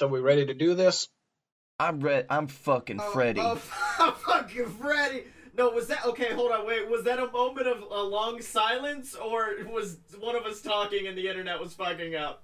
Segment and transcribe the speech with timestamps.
[0.00, 1.08] So we ready to do this?
[1.78, 2.24] I'm red.
[2.30, 3.38] I'm fucking Oh, Freddy.
[3.42, 3.60] Oh,
[3.98, 5.24] I'm fucking Freddy.
[5.54, 6.32] No, was that okay?
[6.32, 6.88] Hold on, wait.
[6.88, 11.18] Was that a moment of a long silence, or was one of us talking and
[11.18, 12.42] the internet was fucking up?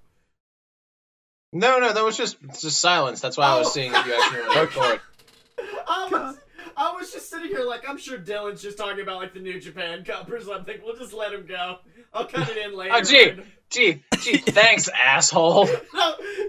[1.51, 3.21] No, no, that was just just silence.
[3.21, 3.71] That's why I was Oh.
[3.71, 5.01] seeing if you actually want to record.
[6.77, 9.59] I was, just sitting here like I'm sure Dylan's just talking about like the New
[9.59, 10.77] Japan Cup or something.
[10.83, 11.79] We'll just let him go.
[12.13, 12.93] I'll cut it in later.
[12.93, 13.31] Oh, gee,
[13.69, 15.67] gee, gee, thanks, asshole.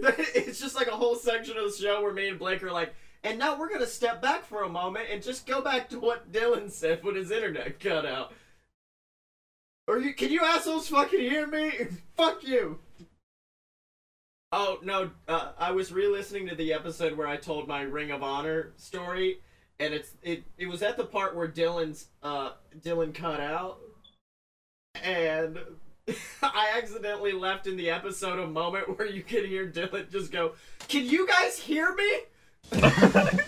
[0.01, 2.70] No, it's just like a whole section of the show where me and Blake are
[2.70, 5.98] like, and now we're gonna step back for a moment and just go back to
[5.98, 8.32] what Dylan said when his internet cut out.
[9.87, 11.73] Or you can you assholes fucking hear me?
[12.16, 12.79] Fuck you.
[14.52, 18.23] Oh no, uh, I was re-listening to the episode where I told my Ring of
[18.23, 19.40] Honor story,
[19.80, 23.78] and it's it it was at the part where Dylan's uh Dylan cut out,
[25.02, 25.59] and
[26.42, 30.52] I accidentally left in the episode a moment where you can hear Dylan just go,
[30.88, 32.21] "Can you guys hear me?"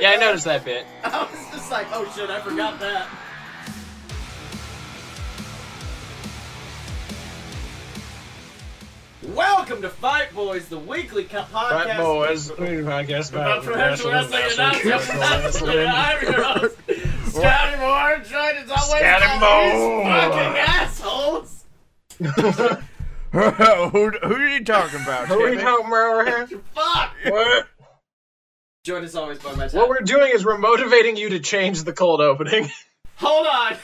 [0.00, 0.86] Yeah, I noticed that bit.
[1.04, 3.08] I was just like, "Oh shit, I forgot that."
[9.34, 11.70] Welcome to Fight Boys, the weekly co- podcast.
[11.70, 12.50] Right, boys.
[12.50, 15.78] Podcast About professional wrestling and not wrestling.
[15.86, 16.76] I'm your host,
[17.36, 21.64] Scotty Moore, joined as always Scotty by these fucking assholes.
[23.32, 25.28] who, who are you talking about?
[25.28, 25.62] Who are we Timmy?
[25.62, 26.60] talking about here?
[26.74, 27.14] Fuck!
[27.26, 27.66] What?
[28.84, 31.92] Joined as always by my What we're doing is we're motivating you to change the
[31.92, 32.70] cold opening.
[33.16, 33.76] Hold on.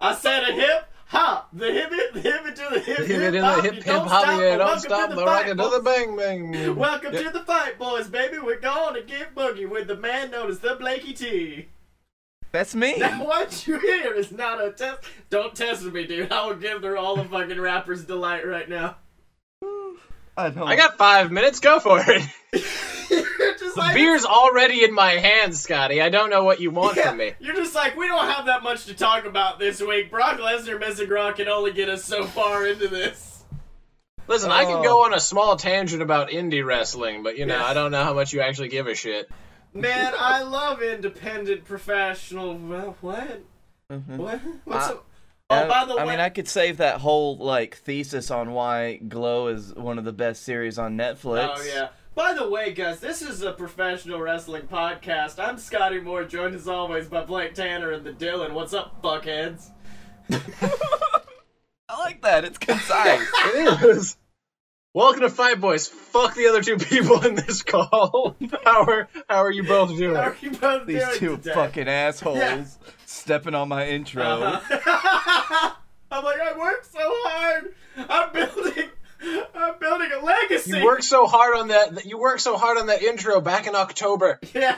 [0.00, 1.48] I said a hip hop.
[1.52, 3.64] The hip the hip it to the hip Hip it in the hop.
[3.64, 5.80] hip You hip hop, stop, yeah, don't welcome stop to the fight, rocket to the
[5.80, 5.84] boys.
[5.84, 6.76] bang bang.
[6.76, 7.22] Welcome Yeah.
[7.24, 8.38] to the fight, boys, baby.
[8.38, 11.68] We're going to get boogie with the man known as the Blakey T.
[12.50, 12.96] That's me.
[12.96, 15.00] Now, what you hear is not a test.
[15.28, 16.32] Don't test me, dude.
[16.32, 18.96] I will give the all the fucking rappers delight right now.
[20.36, 20.66] I don't.
[20.68, 21.60] I got five minutes.
[21.60, 22.22] Go for it.
[23.10, 26.00] You're just The like, beer's already in my hands, Scotty.
[26.00, 27.32] I don't know what you want Yeah, from me.
[27.40, 30.10] You're just like, we don't have that much to talk about this week.
[30.10, 33.44] Brock Lesnar missing Raw can only get us so far into this.
[34.26, 34.66] Listen, I Oh.
[34.66, 37.64] can go on a small tangent about indie wrestling, but you know, Yeah.
[37.64, 39.28] I don't know how much you actually give a shit.
[39.72, 42.54] Man, I love independent professional.
[42.56, 43.42] Well, what?
[43.90, 44.16] Mhm.
[44.16, 44.40] What?
[44.64, 45.04] What's I- up?
[45.50, 48.52] Oh, by the I way, I mean, I could save that whole like thesis on
[48.52, 51.54] why Glow is one of the best series on Netflix.
[51.56, 51.88] Oh yeah.
[52.18, 55.38] By the way, guys, this is a professional wrestling podcast.
[55.38, 58.54] I'm Scotty Moore, joined as always by Blake Tanner and the Dylan.
[58.54, 59.70] What's up, fuckheads?
[60.28, 62.44] I like that.
[62.44, 63.20] It's concise.
[63.54, 64.16] It is.
[64.92, 65.86] Welcome to Fight Boys.
[65.86, 68.34] Fuck the other two people in this call.
[68.64, 70.16] how are how are you both doing?
[70.16, 71.54] How are you both These doing two today?
[71.54, 72.64] fucking assholes Yeah.
[73.06, 74.24] stepping on my intro.
[74.24, 75.70] Uh-huh.
[76.10, 77.74] I'm like, I worked so hard.
[77.96, 78.88] I'm building.
[79.54, 80.78] I'm building a legacy.
[80.78, 82.04] You worked so hard on that.
[82.06, 84.38] You worked so hard on that intro back in October.
[84.54, 84.76] Yeah.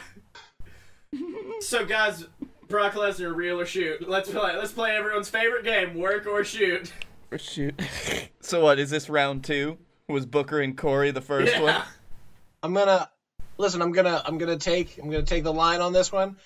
[1.61, 2.27] so guys,
[2.69, 4.09] Brock Lesnar, real or shoot?
[4.09, 4.57] Let's play.
[4.57, 6.93] Let's play everyone's favorite game: work or shoot.
[7.33, 7.81] Or Shoot.
[8.41, 9.79] so what is this round two?
[10.09, 11.63] Was Booker and Corey the first Yeah.
[11.63, 11.83] one?
[12.63, 13.09] I'm gonna
[13.59, 13.81] listen.
[13.83, 16.37] I'm gonna I'm gonna take I'm gonna take the line on this one.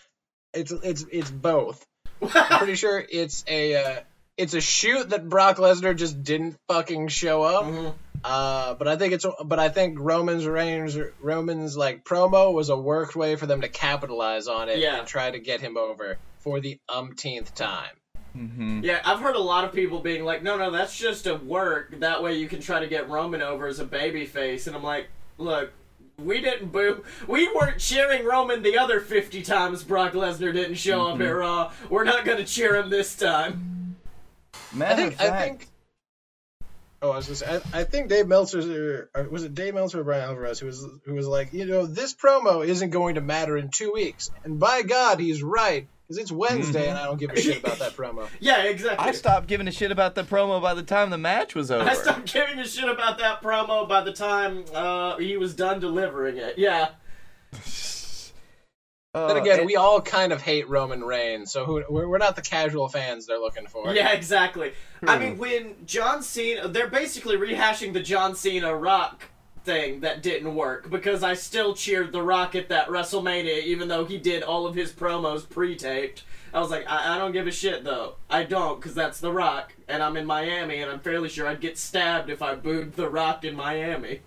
[0.52, 1.86] It's it's it's both.
[2.22, 4.00] I'm pretty sure it's a uh,
[4.36, 7.64] it's a shoot that Brock Lesnar just didn't fucking show up.
[7.64, 7.94] Mhm.
[8.24, 12.76] Uh, but I think it's but I think Roman's Reigns Roman's like promo was a
[12.76, 14.98] worked way for them to capitalize on it Yeah.
[14.98, 17.90] and try to get him over for the umpteenth time.
[18.36, 18.80] Mm-hmm.
[18.82, 22.00] Yeah, I've heard a lot of people being like, "No, no, that's just a work.
[22.00, 24.82] That way you can try to get Roman over as a baby face." And I'm
[24.82, 25.08] like,
[25.38, 25.70] "Look,
[26.18, 27.04] we didn't boo.
[27.28, 31.72] We weren't cheering Roman the other 50 times Brock Lesnar didn't show up at Raw.
[31.90, 33.73] We're not gonna cheer him this time."
[34.80, 35.68] I think of I think.
[37.02, 40.30] Oh, I was gonna I, I think Dave Meltzer, was it Dave Meltzer or Bryan
[40.30, 43.68] Alvarez, who was who was like, you know, this promo isn't going to matter in
[43.68, 47.38] two weeks, and by God, he's right, because it's Wednesday, and I don't give a
[47.38, 48.26] shit about that promo.
[48.40, 49.06] Yeah, exactly.
[49.06, 51.88] I stopped giving a shit about the promo by the time the match was over.
[51.88, 55.80] I stopped giving a shit about that promo by the time uh, he was done
[55.80, 56.56] delivering it.
[56.56, 56.90] Yeah.
[59.14, 62.18] Uh, then again, and- we all kind of hate Roman Reigns, so who, we're, we're
[62.18, 63.94] not the casual fans they're looking for.
[63.94, 64.72] Yeah, exactly.
[65.06, 65.22] I Hmm.
[65.22, 69.22] mean, when John Cena, they're basically rehashing the John Cena Rock
[69.64, 74.04] thing that didn't work because I still cheered The Rock at that WrestleMania, even though
[74.04, 76.24] he did all of his promos pre-taped.
[76.52, 78.16] I was like, I, I don't give a shit though.
[78.28, 81.60] I don't, because that's The Rock, and I'm in Miami, and I'm fairly sure I'd
[81.60, 84.20] get stabbed if I booed The Rock in Miami.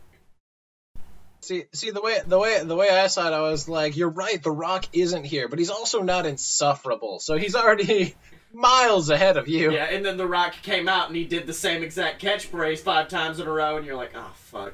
[1.47, 4.09] See, see the way the way the way I saw it, I was like, you're
[4.09, 4.41] right.
[4.43, 8.15] The Rock isn't here, but he's also not insufferable, so he's already
[8.53, 9.71] miles ahead of you.
[9.71, 13.07] Yeah, and then The Rock came out and he did the same exact catchphrase five
[13.07, 14.73] times in a row, and you're like, oh fuck.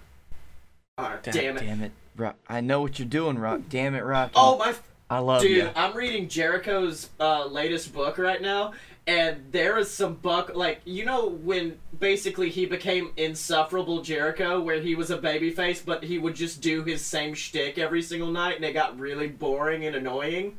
[0.97, 1.59] Oh, God damn it.
[1.59, 2.37] Damn it, Rock.
[2.47, 3.61] I know what you're doing, Rock.
[3.69, 4.31] Damn it, Rock!
[4.35, 4.73] Oh my
[5.11, 5.57] I love dude!
[5.57, 5.69] you.
[5.75, 8.73] I'm reading Jericho's uh, latest book right now,
[9.05, 14.81] and there is some buck like you know when basically he became insufferable Jericho, where
[14.81, 18.55] he was a babyface, but he would just do his same shtick every single night,
[18.55, 20.57] and it got really boring and annoying.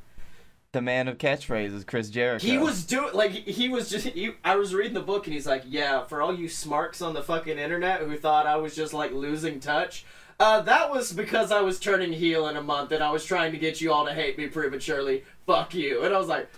[0.72, 2.44] The man of catchphrases, Chris Jericho.
[2.44, 4.06] He was doing like he was just.
[4.06, 7.14] He, I was reading the book, and he's like, "Yeah, for all you smarks on
[7.14, 10.04] the fucking internet who thought I was just like losing touch."
[10.40, 13.52] Uh, that was because I was turning heel in a month and I was trying
[13.52, 15.22] to get you all to hate me prematurely.
[15.46, 16.02] Fuck you.
[16.02, 16.48] And I was like,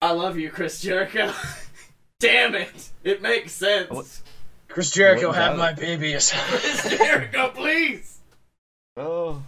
[0.00, 1.32] I love you, Chris Jericho.
[2.20, 2.90] Damn it.
[3.04, 3.90] It makes sense.
[3.90, 4.20] What-
[4.68, 5.76] Chris Jericho, What have my it?
[5.76, 6.32] babies.
[6.34, 8.18] Chris Jericho, please.
[8.96, 9.42] Oh.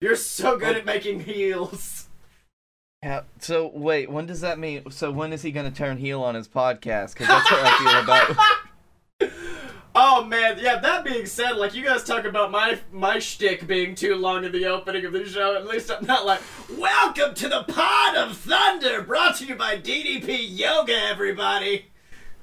[0.00, 0.78] You're so good oh.
[0.78, 2.08] at making heels.
[3.02, 4.90] How, so wait, when does that mean?
[4.90, 7.14] So when is he gonna turn heel on his podcast?
[7.14, 8.36] Because that's how I feel about.
[9.94, 10.78] Oh man, yeah.
[10.78, 14.52] That being said, like you guys talk about my my shtick being too long in
[14.52, 15.56] the opening of the show.
[15.56, 16.40] At least I'm not like,
[16.78, 20.96] "Welcome to the Pod of Thunder," brought to you by DDP Yoga.
[20.96, 21.86] Everybody,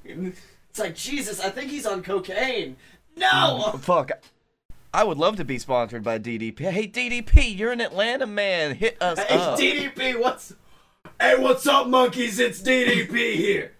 [0.03, 1.39] it's like Jesus.
[1.39, 2.75] I think he's on cocaine.
[3.15, 4.11] No, mm, Fuck.
[4.93, 6.59] I would love to be sponsored by DDP.
[6.69, 8.75] Hey DDP, you're an Atlanta man.
[8.75, 9.57] Hit us hey up.
[9.57, 10.53] DDP, what's?
[11.19, 12.39] Hey, what's up, monkeys?
[12.39, 13.71] It's DDP here.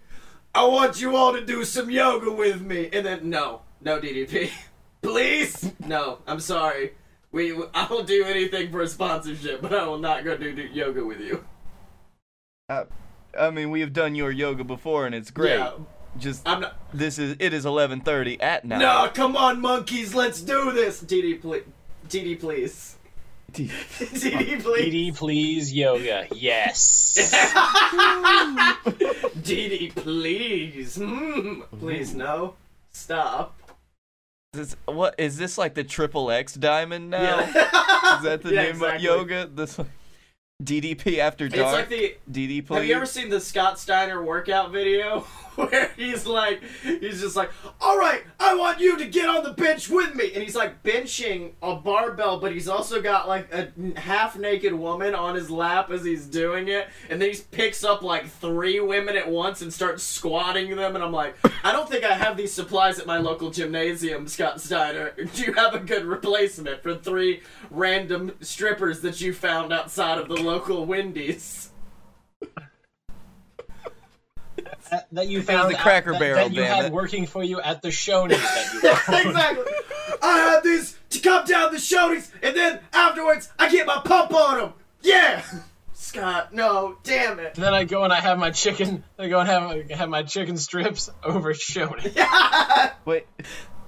[0.57, 2.89] I want you all to do some yoga with me.
[2.91, 4.49] And then no, no DDP,
[5.03, 5.71] please.
[5.85, 6.93] No, I'm sorry.
[7.31, 10.63] We I will do anything for a sponsorship, but I will not go do, do
[10.63, 11.45] yoga with you.
[12.69, 12.85] Uh,
[13.39, 15.59] I mean, we have done your yoga before, and it's great.
[15.59, 15.73] Yeah,
[16.17, 16.79] Just I'm not.
[16.91, 18.79] this is it is 11:30 at night.
[18.79, 21.03] No, come on, monkeys, let's do this.
[21.03, 21.63] DD, please.
[22.09, 22.96] DD, please.
[23.53, 24.93] D- DD, please.
[25.11, 26.27] PD, please, yoga.
[26.33, 27.15] Yes.
[29.41, 30.97] DD, please.
[30.97, 32.55] Mm, please, no.
[32.91, 33.55] Stop.
[34.53, 37.39] This, what is this like the triple X diamond now?
[37.39, 38.17] Yeah.
[38.17, 38.95] Is that the Yeah, name exactly.
[38.95, 39.49] of yoga?
[39.53, 39.79] This
[40.63, 42.75] DDP after It's like the DD please.
[42.75, 45.25] Have you ever seen the Scott Steiner workout video
[45.71, 47.49] where he's like, he's just like,
[47.81, 50.83] all right, I want you to get on the bench with me, and he's like
[50.83, 55.89] benching a barbell, but he's also got like a half naked woman on his lap
[55.89, 59.73] as he's doing it, and then he picks up like three women at once and
[59.73, 63.17] starts squatting them, and I'm like, I don't think I have these supplies at my
[63.17, 65.13] local gymnasium, Scott Steiner.
[65.33, 70.27] Do you have a good replacement for three random strippers that you found outside of
[70.27, 71.71] the local Wendy's?
[74.91, 76.91] that, that you found the Cracker that, Barrel, that you damn had it.
[76.91, 79.27] working for you at the Shoney's that you owned.
[79.27, 79.73] exactly.
[80.21, 84.33] I had these to come down the shoulders, and then afterwards I get my pump
[84.33, 84.73] on them.
[85.01, 85.43] Yeah.
[85.93, 87.55] Scott, no, damn it.
[87.55, 89.03] And then I go and I have my chicken.
[89.19, 92.13] I go and have have my chicken strips over Shoney.
[93.05, 93.25] Wait,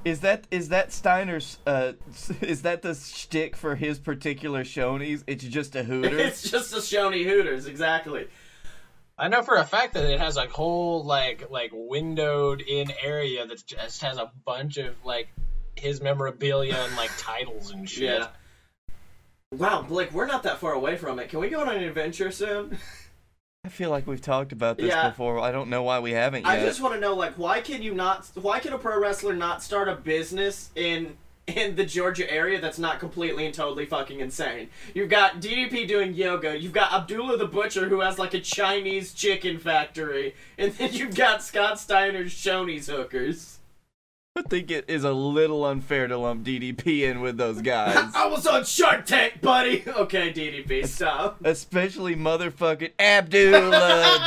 [0.03, 1.59] is that is that Steiner's?
[1.65, 1.93] Uh,
[2.41, 5.23] is that the shtick for his particular Shoney's?
[5.27, 6.19] It's just a Hooters.
[6.19, 8.27] It's just a Shoney Hooters, exactly.
[9.19, 13.45] I know for a fact that it has like whole like like windowed in area
[13.45, 15.27] that just has a bunch of like
[15.75, 18.21] his memorabilia and like titles and shit.
[18.21, 18.27] Yeah.
[19.51, 21.29] Wow, Blake, we're not that far away from it.
[21.29, 22.77] Can we go on an adventure soon?
[23.65, 25.09] I feel like we've talked about this Yeah.
[25.09, 25.39] before.
[25.39, 26.51] I don't know why we haven't yet.
[26.51, 28.25] I just want to know, like, why can you not?
[28.35, 31.17] Why can a pro wrestler not start a business in
[31.57, 34.69] in the Georgia area that's not completely and totally fucking insane?
[34.93, 36.57] You've got DDP doing yoga.
[36.57, 41.15] You've got Abdullah the butcher who has like a Chinese chicken factory, and then you've
[41.15, 43.59] got Scott Steiner's Shoney's hookers.
[44.35, 47.97] I think it is a little unfair to lump DDP in with those guys.
[48.15, 49.83] I was on Shark Tank, buddy.
[49.85, 51.43] Okay, DDP, stop.
[51.43, 53.71] Especially motherfucking Abdullah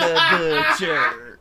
[0.01, 1.32] the Butcher.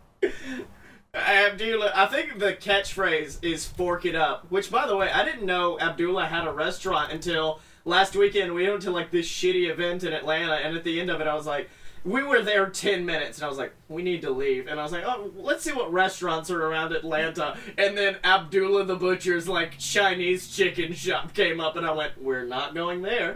[1.14, 5.46] Abdullah, I think the catchphrase is "fork it up," which, by the way, I didn't
[5.46, 8.54] know Abdullah had a restaurant until last weekend.
[8.54, 11.28] We went to like this shitty event in Atlanta, and at the end of it,
[11.28, 11.70] I was like,
[12.06, 14.84] we were there ten minutes, and I was like, we need to leave, and I
[14.84, 19.50] was like, oh, let's see what restaurants are around Atlanta, and then Abdullah the butcher's
[19.50, 23.36] like Chinese chicken shop came up, and I went, we're not going there.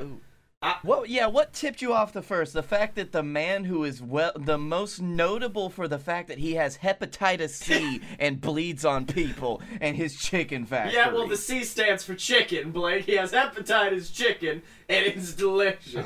[0.81, 1.09] What?
[1.09, 1.27] Yeah.
[1.27, 2.53] What tipped you off the first?
[2.53, 6.39] The fact that the man who is well, the most notable for the fact that
[6.39, 10.95] he has hepatitis C and bleeds on people, and his chicken factory.
[10.95, 13.05] Yeah, well, the C stands for chicken, Blake.
[13.05, 16.05] He has hepatitis chicken, and it's delicious.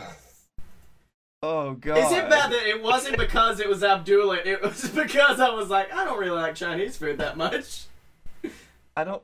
[1.41, 1.99] Oh god.
[1.99, 4.39] Is it bad that it wasn't because it was Abdullah?
[4.43, 7.85] It was because I was like, I don't really like Chinese food that much.
[8.97, 9.23] I don't.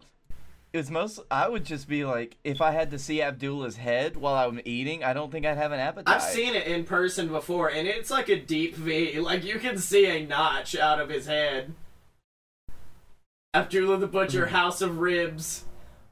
[0.76, 1.22] It was most.
[1.32, 5.06] I would just be like, if I had to see Abdullah's head while I'm eating,
[5.06, 6.14] I don't think I'd have an appetite.
[6.14, 9.22] I've seen it in person before, and it's like a deep V.
[9.22, 11.74] Like you can see a notch out of his head.
[13.54, 14.54] Abdullah the Butcher, hmm.
[14.54, 15.64] House of Ribs.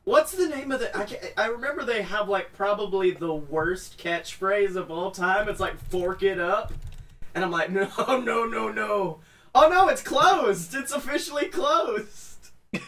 [0.05, 0.97] What's the name of the?
[0.97, 5.49] I, can't, I remember they have like probably the worst catchphrase of all time.
[5.49, 6.71] It's like "fork it up,"
[7.35, 9.19] and I'm like, no, no, no, no.
[9.53, 10.73] Oh no, it's closed.
[10.73, 12.51] It's officially closed.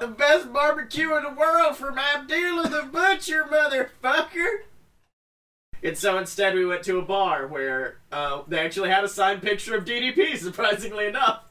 [0.00, 4.62] the best barbecue in the world from Abdullah the Butcher, motherfucker.
[5.82, 9.42] And so instead, we went to a bar where uh, they actually had a signed
[9.42, 10.36] picture of DDP.
[10.36, 11.42] Surprisingly enough.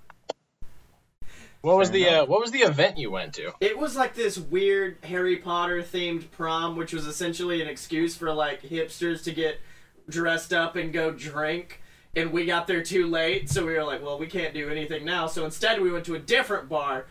[1.62, 3.52] What was the uh, what was the event you went to?
[3.60, 8.32] It was like this weird Harry Potter themed prom, which was essentially an excuse for
[8.32, 9.60] like hipsters to get
[10.08, 11.82] dressed up and go drink.
[12.16, 15.04] And we got there too late, so we were like, well, we can't do anything
[15.06, 15.28] now.
[15.28, 17.08] So instead, we went to a different bar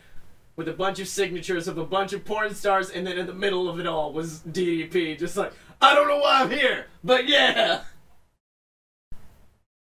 [0.55, 3.33] with a bunch of signatures of a bunch of porn stars, and then in the
[3.33, 7.27] middle of it all was DDP, just like, I don't know why I'm here, but
[7.27, 7.81] yeah.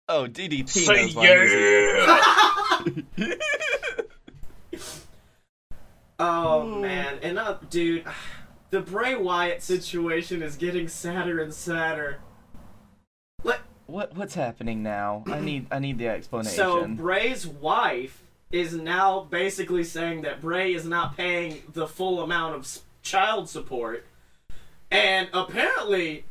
[0.09, 1.26] Oh, DDP Say knows why
[2.85, 3.38] he's here.
[6.19, 8.04] Oh man, and uh, dude,
[8.71, 12.21] the Bray Wyatt situation is getting sadder and sadder.
[13.43, 15.25] Let, What what's happening now?
[15.26, 16.54] I need I need the explanation.
[16.54, 18.23] so Bray's wife
[18.55, 24.07] is now basically saying that Bray is not paying the full amount of child support,
[24.93, 26.25] and apparently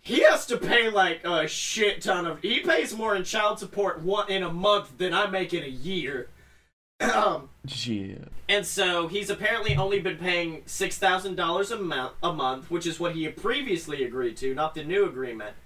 [0.00, 2.40] he has to pay like a shit ton of.
[2.42, 5.68] He pays more in child support one in a month than I make in a
[5.68, 6.28] year.
[7.00, 7.48] um.
[7.66, 8.18] yeah.
[8.48, 12.86] And so he's apparently only been paying six thousand dollars a month, a month, which
[12.86, 15.56] is what he had previously agreed to, not the new agreement.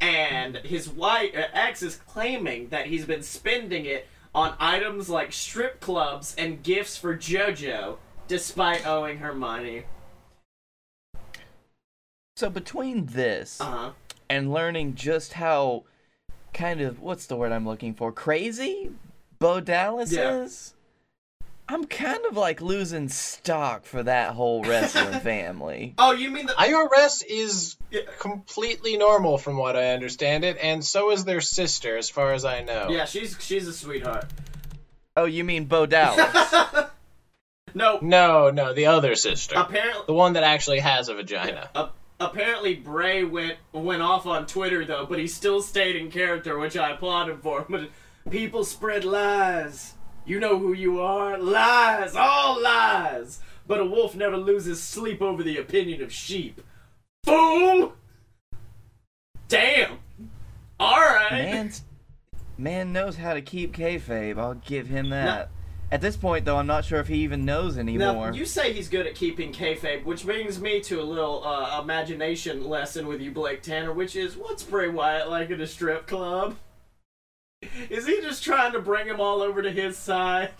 [0.00, 5.32] And his wife, uh, ex, is claiming that he's been spending it on items like
[5.32, 7.96] strip clubs and gifts for JoJo,
[8.28, 9.84] despite owing her money.
[12.36, 13.90] So between this Uh huh.
[14.28, 15.84] and learning just how
[16.52, 18.12] kind of what's the word I'm looking for?
[18.12, 18.90] Crazy
[19.38, 20.42] Bo Dallas Yeah.
[20.42, 20.74] is?
[21.68, 25.94] I'm kind of like losing stock for that whole wrestling family.
[25.98, 26.52] Oh, you mean the?
[26.52, 28.02] IRS is Yeah.
[28.20, 32.44] completely normal from what I understand it, and so is their sister, as far as
[32.44, 32.88] I know.
[32.90, 34.26] Yeah, she's she's a sweetheart.
[35.16, 36.54] Oh, you mean Bo Dallas?
[37.74, 40.04] No, No, no, the other sister, apparently.
[40.06, 41.68] the one that actually has a vagina.
[41.74, 46.58] Uh, apparently Bray went went off on Twitter though, but he still stayed in character,
[46.58, 47.66] which I applaud him for.
[47.68, 47.90] But
[48.30, 49.92] people spread lies.
[50.26, 51.38] You know who you are.
[51.38, 53.40] Lies, all lies.
[53.66, 56.60] But a wolf never loses sleep over the opinion of sheep.
[57.24, 57.94] Fool.
[59.48, 59.98] Damn.
[60.80, 61.30] All right.
[61.30, 61.84] Man's,
[62.58, 64.36] man knows how to keep kayfabe.
[64.36, 65.50] I'll give him that.
[65.92, 68.32] At this point, though, I'm not sure if he even knows anymore.
[68.32, 71.80] Now, you say he's good at keeping kayfabe, which brings me to a little uh,
[71.80, 76.08] imagination lesson with you, Blake Tanner, which is what's Bray Wyatt like at a strip
[76.08, 76.56] club?
[77.90, 80.50] Is he just trying to bring them all over to his side?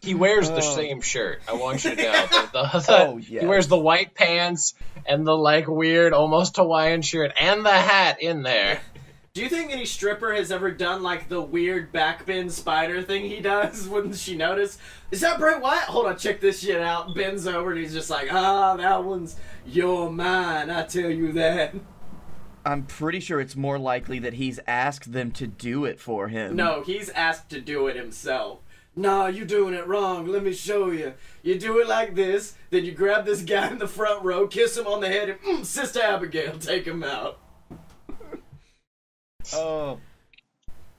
[0.00, 0.60] He wears the Oh.
[0.60, 1.40] same shirt.
[1.48, 2.26] I want you to know.
[2.30, 3.40] The, the- the- Oh, yes.
[3.40, 4.74] He wears the white pants
[5.06, 8.80] and the like weird, almost Hawaiian shirt, and the hat in there.
[9.32, 13.40] Do you think any stripper has ever done like the weird backbend spider thing he
[13.40, 13.88] does?
[13.88, 14.78] Wouldn't she notice?
[15.10, 15.84] Is that Bray Wyatt?
[15.84, 17.14] Hold on, check this shit out.
[17.16, 20.70] Bends over and he's just like, ah, that one's your mine.
[20.70, 21.74] I tell you that.
[22.64, 26.56] I'm pretty sure it's more likely that he's asked them to do it for him.
[26.56, 28.60] No, he's asked to do it himself.
[28.96, 30.26] Nah, you're doing it wrong.
[30.26, 31.14] Let me show you.
[31.42, 34.76] You do it like this, then you grab this guy in the front row, kiss
[34.76, 37.38] him on the head, and mm, Sister Abigail, take him out.
[39.52, 40.00] Oh.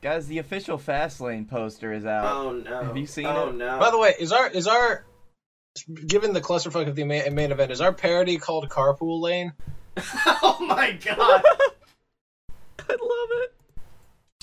[0.03, 2.25] Guys, the official Fastlane poster is out.
[2.31, 2.83] Oh no.
[2.83, 3.55] Have you seen oh, it?
[3.55, 3.79] no.
[3.79, 5.03] By the way, is our is our
[6.05, 9.53] given the clusterfuck of the main, main event, is our parody called Carpool Lane?
[10.43, 11.43] oh my god.
[12.79, 13.53] I love it.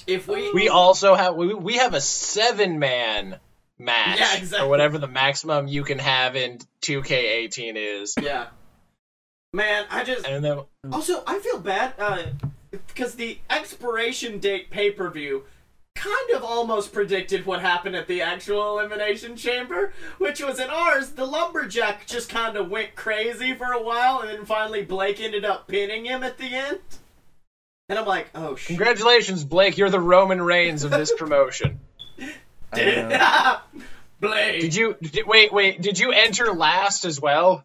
[0.06, 3.38] If we We also have we, we have a seven man
[3.78, 4.66] match Yeah, exactly.
[4.66, 8.14] or whatever the maximum you can have in 2K18 is.
[8.20, 8.46] Yeah.
[9.52, 12.22] Man, I just And then Also, I feel bad uh,
[12.70, 15.44] because the expiration date pay per view
[15.94, 21.10] kind of almost predicted what happened at the actual Elimination Chamber, which was in ours.
[21.10, 25.44] The Lumberjack just kind of went crazy for a while, and then finally Blake ended
[25.44, 26.80] up pinning him at the end.
[27.88, 28.68] And I'm like, oh shit.
[28.68, 31.80] congratulations, Blake, you're the Roman Reigns of this promotion.
[32.72, 33.82] I know.
[34.20, 34.60] Blake.
[34.60, 35.82] Did you did, wait wait?
[35.82, 37.64] Did you enter last as well?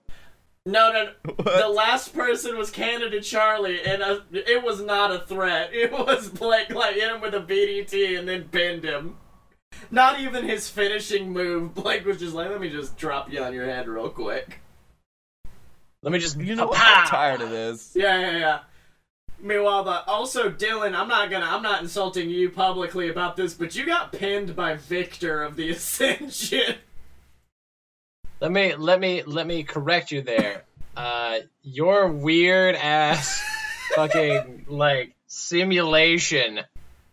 [0.68, 1.34] No, no, no.
[1.44, 5.70] The last person was Canada Charlie, and uh, it was not a threat.
[5.74, 9.16] It was Blake like hit him with a BDT and then pinned him.
[9.92, 11.74] Not even his finishing move.
[11.74, 14.60] Blake was just like, "Let me just drop you on your head real quick."
[16.04, 16.80] Let me just You know what?
[16.80, 17.94] I'm tired of this.
[17.96, 18.60] Yeah, yeah, yeah.
[19.40, 23.76] Meanwhile, the also Dylan, I'm not gonna, I'm not insulting you publicly about this, but
[23.76, 26.76] you got pinned by Victor of the Ascension.
[28.40, 30.64] Let me let me let me correct you there.
[30.96, 33.44] Uh, your weird ass
[33.96, 36.60] fucking like simulation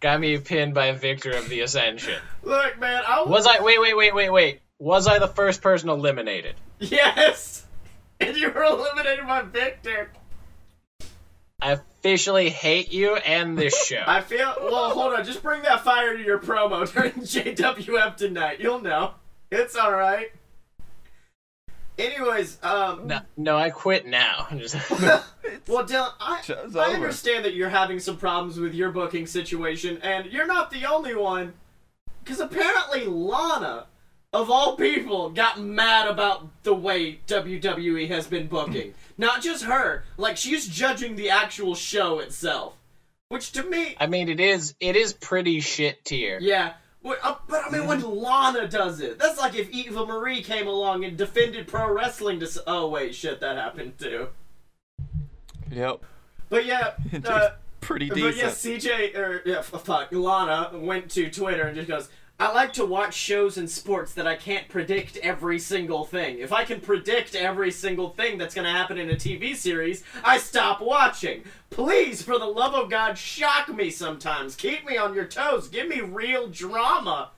[0.00, 2.20] got me pinned by Victor of the Ascension.
[2.42, 3.62] Look, man, I Was I?
[3.62, 4.60] Wait, wait, wait, wait, wait.
[4.78, 6.56] Was I the first person eliminated?
[6.78, 7.64] yes,
[8.20, 10.10] and you were eliminated by Victor.
[11.62, 14.02] I officially hate you and this show.
[14.06, 14.54] I feel.
[14.60, 18.60] Well, hold on, just bring that fire to your promo during JWF tonight.
[18.60, 19.14] You'll know.
[19.50, 20.30] It's all right.
[21.98, 24.48] Anyways, um, no, no, I quit now.
[25.66, 26.42] Well, Dylan, I,
[26.78, 30.84] I understand that you're having some problems with your booking situation, and you're not the
[30.84, 31.54] only one.
[32.22, 33.86] Because apparently Lana,
[34.32, 38.94] of all people, got mad about the way WWE has been booking.
[39.18, 42.74] not just her, like she's judging the actual show itself.
[43.28, 46.38] Which to me, I mean, it is it is pretty shit tier.
[46.40, 46.74] yeah.
[47.04, 50.66] But, uh, but I mean, when Lana does it, that's like if Eva Marie came
[50.66, 52.46] along and defended pro wrestling to.
[52.46, 54.28] s- Oh wait, shit, that happened too.
[55.70, 56.00] Yep.
[56.48, 56.92] But yeah,
[57.26, 58.24] uh, pretty decent.
[58.24, 62.72] But yeah, CJ or yeah, fuck, Lana went to Twitter and just goes, "I like
[62.74, 66.38] to watch shows and sports that I can't predict every single thing.
[66.38, 70.02] If I can predict every single thing that's going to happen in a TV series,
[70.24, 71.44] I stop watching.
[71.70, 74.56] Please, for the love of God, shock me sometimes.
[74.56, 75.68] Keep me on your toes.
[75.68, 77.30] Give me real drama."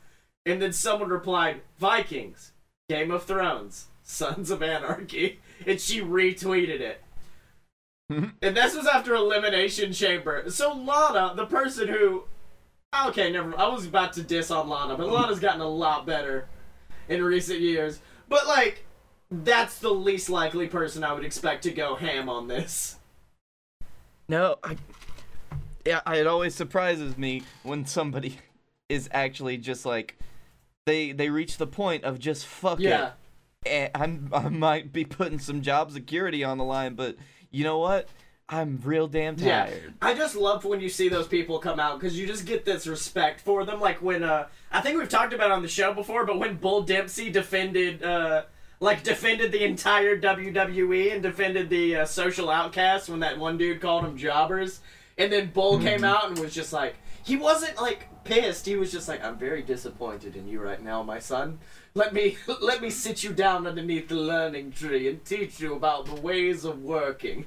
[0.45, 2.53] And then someone replied, "Vikings,
[2.89, 7.03] Game of Thrones, Sons of Anarchy," and she retweeted it.
[8.41, 10.49] And this was after Elimination Chamber.
[10.51, 12.25] So Lana, the person who
[13.09, 16.49] Okay, never I was about to diss on Lana, but Lana's gotten a lot better
[17.09, 18.01] in recent years.
[18.29, 18.85] But like
[19.31, 22.97] that's the least likely person I would expect to go ham on this.
[24.29, 24.77] No, I.
[25.85, 28.39] Yeah, it always surprises me when somebody
[28.89, 30.17] is actually just like,
[30.87, 33.13] they they reach the point of just fuck Yeah.
[33.65, 33.91] it.
[33.95, 37.17] And I'm I might be putting some job security on the line, but
[37.51, 38.09] you know what?
[38.49, 39.83] I'm real damn tired.
[39.85, 39.91] Yeah.
[40.01, 42.87] I just love when you see those people come out because you just get this
[42.87, 43.81] respect for them.
[43.81, 46.57] Like when uh, I think we've talked about it on the show before, but when
[46.57, 48.45] Bull Dempsey defended uh,
[48.79, 53.81] like defended the entire WWE and defended the uh, social outcasts when that one dude
[53.81, 54.81] called him jobbers,
[55.19, 58.65] and then Bull came out and was just like he wasn't like pissed.
[58.65, 61.59] He was just like I'm very disappointed in you right now, my son.
[61.95, 66.07] Let me let me sit you down underneath the learning tree and teach you about
[66.07, 67.47] the ways of working.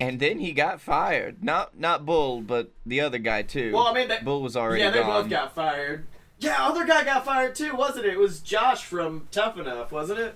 [0.00, 1.42] And then he got fired.
[1.42, 3.72] Not not Bull, but the other guy too.
[3.72, 5.22] Well, I mean, that, Bull was already yeah, they gone.
[5.22, 6.06] both got fired.
[6.38, 8.12] Yeah, other guy got fired too, wasn't it?
[8.14, 10.34] It was Josh from Tough Enough, wasn't it?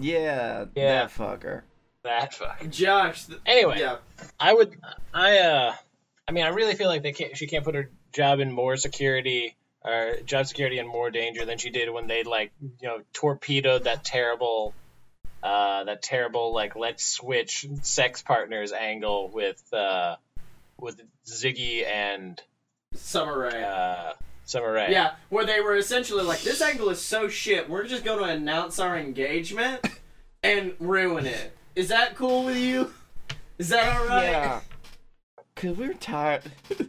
[0.00, 1.04] Yeah, Yeah.
[1.06, 1.62] that fucker.
[2.04, 2.70] That fucker.
[2.70, 3.26] Josh.
[3.26, 3.98] th- Anyway, Yeah.
[4.40, 4.74] I would,
[5.12, 5.74] I uh,
[6.26, 7.36] I mean, I really feel like they can't.
[7.36, 11.58] She can't put her job in more security or job security in more danger than
[11.58, 14.74] she did when they like, you know, torpedoed that terrible,
[15.42, 20.16] uh, that terrible like let's switch sex partners angle with uh,
[20.78, 22.40] with Ziggy and
[22.94, 23.62] Summer Rae.
[23.62, 24.12] uh,
[24.44, 24.90] Summer Rae.
[24.90, 28.24] yeah, where they were essentially like, this angle is so shit, we're just going to
[28.24, 29.86] announce our engagement
[30.42, 31.56] and ruin it.
[31.76, 32.92] Is that cool with you?
[33.58, 34.24] Is that alright?
[34.24, 34.60] Yeah.
[35.54, 36.42] Cause we're tired.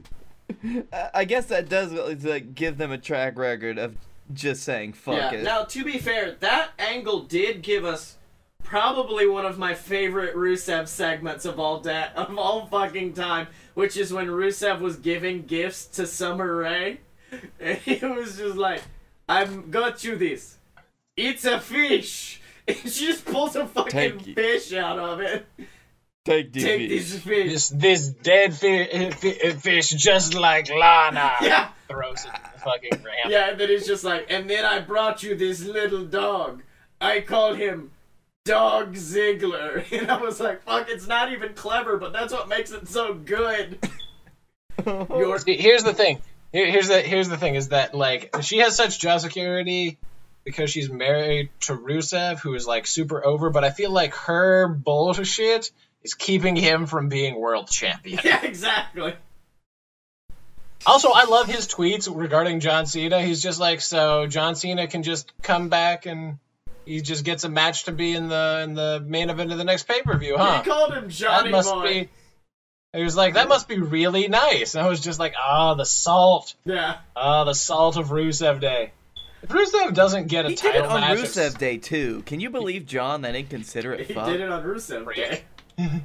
[0.91, 1.91] I- I guess that does
[2.23, 3.95] like give them a track record of
[4.33, 5.33] just saying fuck yeah.
[5.33, 5.43] it.
[5.43, 8.17] Now, to be fair, that angle did give us
[8.63, 13.97] probably one of my favorite Rusev segments of all da- of all fucking time, which
[13.97, 16.99] is when Rusev was giving gifts to Summer Rae,
[17.59, 18.81] and he was just like,
[19.27, 20.57] "I've got you this.
[21.17, 24.33] It's a fish." And she just pulls a fucking Thank you.
[24.35, 25.45] fish out of it.
[26.23, 26.61] Take DV.
[26.61, 27.51] Take this fish.
[27.51, 31.33] This this dead fi- fi- fish just like Lana.
[31.41, 31.67] Yeah.
[31.89, 33.27] Throws it in the fucking ramp.
[33.27, 36.63] Yeah, and then he's just like, and then I brought you this little dog.
[37.01, 37.91] I call him
[38.45, 39.85] Dog Ziggler.
[39.99, 43.13] And I was like, fuck, it's not even clever, but that's what makes it so
[43.13, 43.79] good.
[44.85, 46.21] Your See, here's the thing.
[46.51, 49.97] Here, here's the here's the thing is that like she has such job security
[50.43, 53.49] because she's married to Rusev, who is like super over.
[53.49, 55.71] But I feel like her bullshit
[56.03, 58.19] is keeping him from being world champion.
[58.23, 59.13] Yeah, exactly.
[60.85, 63.21] Also, I love his tweets regarding John Cena.
[63.21, 66.39] He's just like, so John Cena can just come back and
[66.85, 69.63] he just gets a match to be in the in the main event of the
[69.63, 70.61] next pay per view, huh?
[70.61, 71.83] He called him Johnny That must Boy.
[71.83, 72.09] be.
[72.95, 74.75] He was like, that must be really nice.
[74.75, 76.53] And I was just like, ah, the salt.
[76.63, 76.97] Yeah.
[77.15, 78.91] Ah, the salt of Rusev Day.
[79.41, 82.21] If Rusev doesn't get a He did it on match, it's- Rusev Day too.
[82.27, 84.27] Can you believe John that inconsiderate He fuck?
[84.27, 85.43] did it on Rusev Day.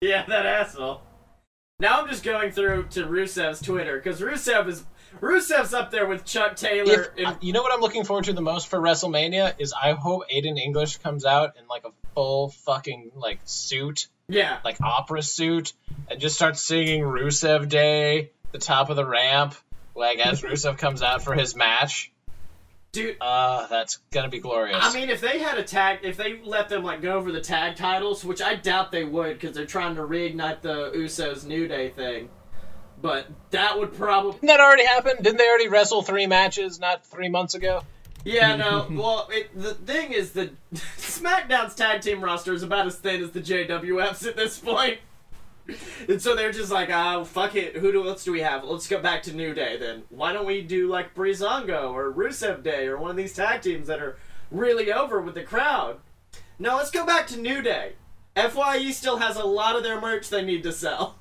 [0.00, 1.02] Yeah, that asshole.
[1.78, 4.84] Now I'm just going through to Rusev's Twitter because Rusev is
[5.20, 7.12] Rusev's up there with Chuck Taylor.
[7.16, 9.92] If, and, you know what I'm looking forward to the most for WrestleMania is I
[9.92, 15.22] hope Aiden English comes out in like a full fucking like suit, yeah, like opera
[15.22, 15.72] suit,
[16.08, 19.54] and just starts singing Rusev Day, the top of the ramp,
[19.94, 22.12] like as Rusev comes out for his match.
[22.92, 23.16] dude.
[23.20, 24.78] Uh, that's gonna be glorious.
[24.80, 27.40] I mean, if they had a tag, if they let them like go for the
[27.40, 31.68] tag titles, which I doubt they would, because they're trying to reignite the Usos New
[31.68, 32.28] Day thing.
[33.02, 35.16] But that would probably, Didn't that already happen?
[35.22, 37.82] Didn't they already wrestle three matches not three months ago?
[38.24, 38.86] yeah, no.
[38.90, 43.30] well, it, the thing is, the SmackDown's tag team roster is about as thin as
[43.30, 44.98] the JWF's at this point.
[46.08, 47.76] And so they're just like, oh, fuck it.
[47.76, 48.64] Who do else do we have?
[48.64, 50.02] Let's go back to New Day then.
[50.10, 53.86] Why don't we do like Breezango or Rusev Day or one of these tag teams
[53.86, 54.18] that are
[54.50, 55.98] really over with the crowd?
[56.58, 57.92] No, let's go back to New Day.
[58.36, 61.16] FYE still has a lot of their merch they need to sell.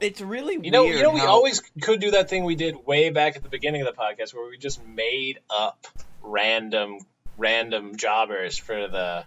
[0.00, 0.96] It's really You know, weird.
[0.96, 3.82] you know, we always could do that thing we did way back at the beginning
[3.82, 5.86] of the podcast where we just made up
[6.22, 6.98] random,
[7.38, 9.24] random jobbers for the,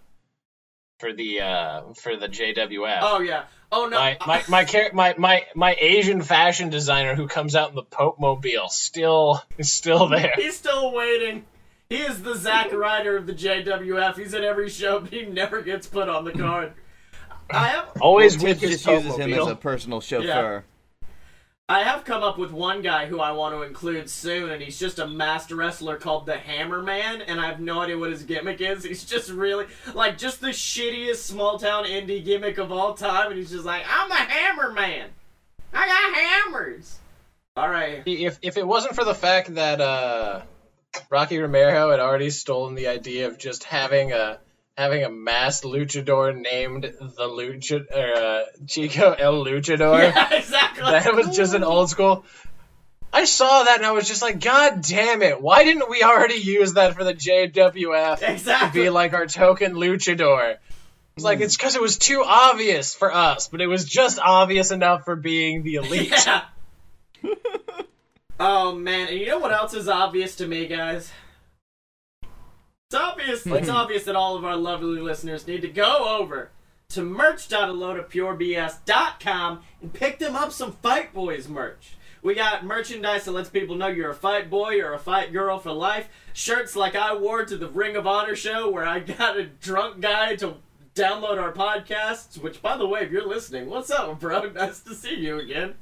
[1.00, 3.00] for the, uh, for the JWF.
[3.02, 3.44] Oh yeah.
[3.72, 3.98] Oh no.
[3.98, 7.84] my my my, char- my my my Asian fashion designer who comes out in the
[7.84, 10.32] Pope Mobile still is still there.
[10.38, 11.46] He's still waiting.
[11.90, 14.16] He is the Zack Ryder of the JWF.
[14.18, 16.74] He's at every show, but he never gets put on the card.
[17.52, 20.64] I have Always Tiff with just uses him as a personal chauffeur.
[21.70, 24.80] I have come up with one guy who I want to include soon, and he's
[24.80, 28.24] just a master wrestler called the Hammer Man, and I have no idea what his
[28.24, 28.86] gimmick is.
[28.86, 33.38] He's just really like just the shittiest small town indie gimmick of all time, and
[33.38, 35.10] he's just like, I'm the Hammer Man.
[35.74, 37.00] I got hammers.
[37.58, 38.02] All right.
[38.06, 40.44] If if it wasn't for the fact that uh,
[41.10, 44.40] Rocky Romero had already stolen the idea of just having a
[44.78, 50.14] having a masked luchador named the Lucha or uh, Chico El Luchador.
[50.18, 50.84] Yeah, exactly.
[50.84, 52.26] that was just an old school.
[53.12, 55.42] I saw that and I was just like, God damn it!
[55.42, 58.82] Why didn't we already use that for the JWF exactly.
[58.82, 60.58] to be like our token luchador?
[61.16, 64.70] It's like it's because it was too obvious for us, but it was just obvious
[64.70, 66.14] enough for being the elite.
[66.28, 66.44] Yeah.
[68.40, 71.12] oh man, and you know what else is obvious to me, guys?
[73.28, 73.44] It's obvious.
[73.44, 73.54] Hmm.
[73.54, 76.50] it's obvious that all of our lovely listeners need to go over
[76.90, 81.96] to merch.alodapurebs.com and pick them up some Fight Boys merch.
[82.22, 85.60] We got merchandise that lets people know you're a fight boy or a fight girl
[85.60, 86.10] for life.
[86.34, 90.02] Shirts like I wore to the Ring of Honor show where I got a drunk
[90.02, 90.56] guy to
[90.96, 92.42] download our podcasts.
[92.42, 94.50] Which, by the way, if you're listening, what's up, bro?
[94.54, 95.76] Nice to see you again.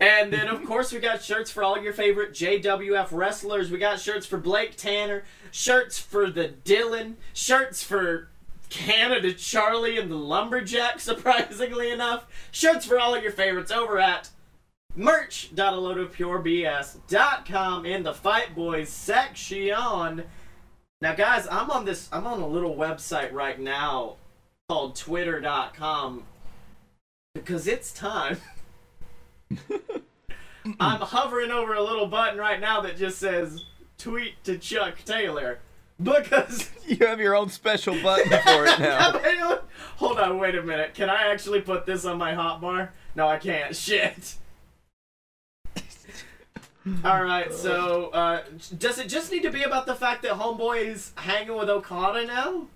[0.00, 3.70] And then, of course, we got shirts for all your favorite JWF wrestlers.
[3.70, 8.28] We got shirts for Blake Tanner, shirts for the Dylan, shirts for
[8.70, 12.26] Canada Charlie and the Lumberjack, surprisingly enough.
[12.50, 14.30] Shirts for all of your favorites over at
[14.96, 20.24] merch.alodapurebs.com in the Fight Boys section.
[21.02, 24.16] Now, guys, I'm on this, I'm on a little website right now
[24.68, 26.24] called twitter.com
[27.34, 28.38] because it's time.
[30.80, 33.64] I'm hovering over a little button right now that just says
[33.98, 35.58] tweet to Chuck Taylor.
[36.02, 39.60] Because You have your own special button for it now.
[39.96, 40.94] hold on wait a minute.
[40.94, 43.74] Can I actually put this on my hotbar no I can't.
[43.74, 44.36] Shit.
[47.04, 48.42] All right so uh,
[48.78, 52.26] does it just need to be about the fact that homeboy is hanging with Okada
[52.26, 52.66] now?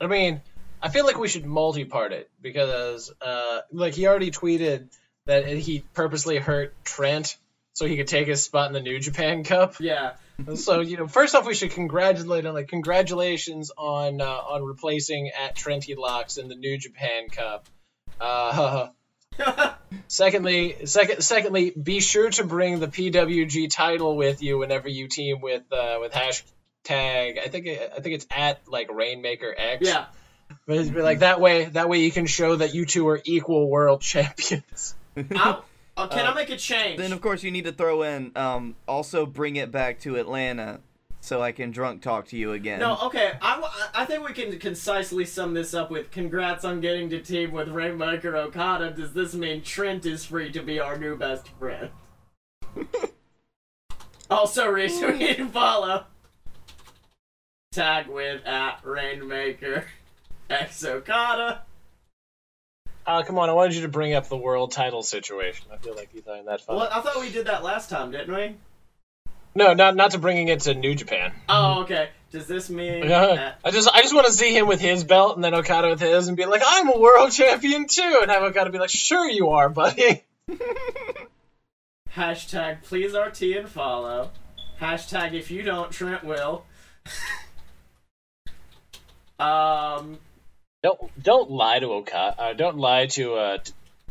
[0.00, 0.42] I mean,
[0.84, 4.88] I feel like we should multi-part it because, uh, like he already tweeted
[5.24, 7.38] that he purposely hurt Trent
[7.72, 9.76] so he could take his spot in the New Japan Cup.
[9.80, 10.12] yeah
[10.56, 12.52] So you know, first off, we should congratulate him.
[12.52, 17.66] Like, congratulations on uh, on replacing at Trenty Locks in the New Japan Cup.
[18.20, 18.88] Uh,
[20.08, 25.40] secondly, second, secondly, be sure to bring the PWG title with you whenever you team
[25.40, 27.38] with uh, with hashtag.
[27.38, 29.86] I think I think it's at like Rainmaker X.
[29.86, 30.06] yeah
[30.66, 33.68] But it's like that way, that way you can show that you two are equal
[33.68, 34.94] world champions.
[35.16, 35.28] I'm,
[35.96, 38.74] uh, can I make a change Then of course you need to throw in um
[38.88, 40.80] also bring it back to Atlanta
[41.24, 42.80] so I can drunk talk to you again.
[42.80, 43.32] No, okay.
[43.40, 47.52] I, I think we can concisely sum this up with congrats on getting to team
[47.52, 48.90] with Rainmaker Okada.
[48.90, 51.88] Does this mean Trent is free to be our new best friend?
[54.30, 56.04] also, retweet and follow.
[57.72, 59.86] Tag with at Rainmaker
[60.50, 61.62] X Okada.
[63.06, 65.66] Uh, come on, I wanted you to bring up the world title situation.
[65.72, 66.76] I feel like you find that fun.
[66.76, 68.56] Well, I thought we did that last time, didn't we?
[69.54, 71.32] No, not not to bringing it to New Japan.
[71.48, 72.08] Oh, okay.
[72.32, 73.04] Does this mean?
[73.04, 73.54] Yeah.
[73.64, 76.00] I just I just want to see him with his belt and then Okada with
[76.00, 79.28] his and be like, I'm a world champion too, and have Okada be like, Sure
[79.28, 80.24] you are, buddy.
[82.16, 84.30] Hashtag please RT and follow.
[84.80, 86.64] Hashtag if you don't, Trent will.
[89.38, 90.18] um.
[90.84, 92.38] Don't don't lie to Okada.
[92.38, 93.58] Uh, don't lie to uh,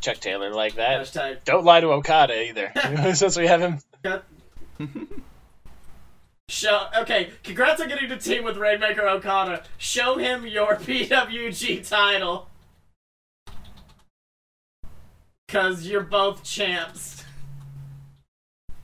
[0.01, 1.01] Chuck Taylor like that.
[1.01, 1.43] Hashtag.
[1.45, 2.71] Don't lie to Okada either.
[3.13, 3.79] Since we have him.
[6.49, 7.29] Show okay.
[7.43, 9.61] Congrats on getting to team with Rainmaker Okada.
[9.77, 12.49] Show him your PWG title.
[15.47, 17.23] Cause you're both champs.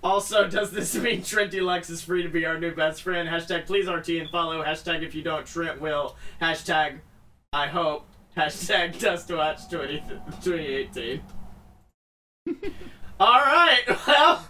[0.03, 3.27] Also, does this mean Trent Deluxe is free to be our new best friend?
[3.27, 4.63] Hashtag please RT and follow.
[4.63, 6.15] Hashtag if you don't, Trent will.
[6.39, 6.99] Hashtag
[7.51, 8.05] I hope.
[8.37, 10.03] Hashtag Dustwatch 20,
[10.41, 11.21] 2018.
[13.19, 14.47] Alright, well,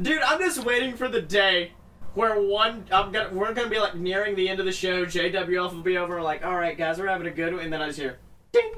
[0.00, 1.72] dude, I'm just waiting for the day
[2.14, 5.04] where one I'm gonna we're gonna be like nearing the end of the show.
[5.04, 6.22] JWF will be over.
[6.22, 8.18] Like, all right, guys, we're having a good one, and then I just hear,
[8.52, 8.72] ding.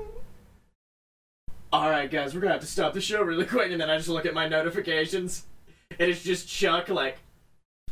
[1.73, 3.97] All right, guys, we're gonna have to stop the show really quick, and then I
[3.99, 5.45] just look at my notifications,
[5.99, 7.19] and it's just Chuck like,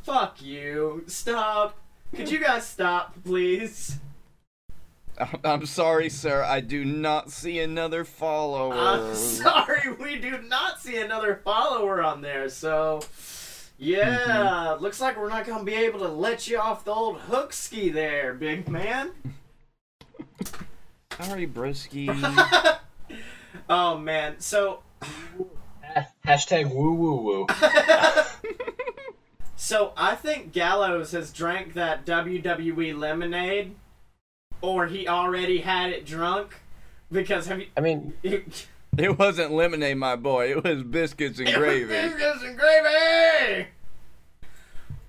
[0.02, 1.78] fuck you, stop.
[2.14, 4.00] Could you guys stop, please?
[5.44, 6.42] I'm sorry, sir.
[6.42, 8.74] I do not see another follower.
[8.74, 13.00] I'm sorry, we do not see another follower on there, so.
[13.82, 14.82] Yeah, mm-hmm.
[14.82, 17.88] looks like we're not gonna be able to let you off the old hook ski
[17.88, 19.12] there, big man.
[21.18, 22.08] Sorry, broski.
[23.70, 24.82] oh man, so
[26.26, 27.46] Hashtag woo woo woo.
[29.56, 33.76] so I think Gallows has drank that WWE lemonade,
[34.60, 36.60] or he already had it drunk.
[37.12, 37.66] Because have you?
[37.76, 40.50] I mean, it wasn't lemonade, my boy.
[40.50, 41.86] It was biscuits and gravy.
[41.86, 43.66] biscuits and gravy.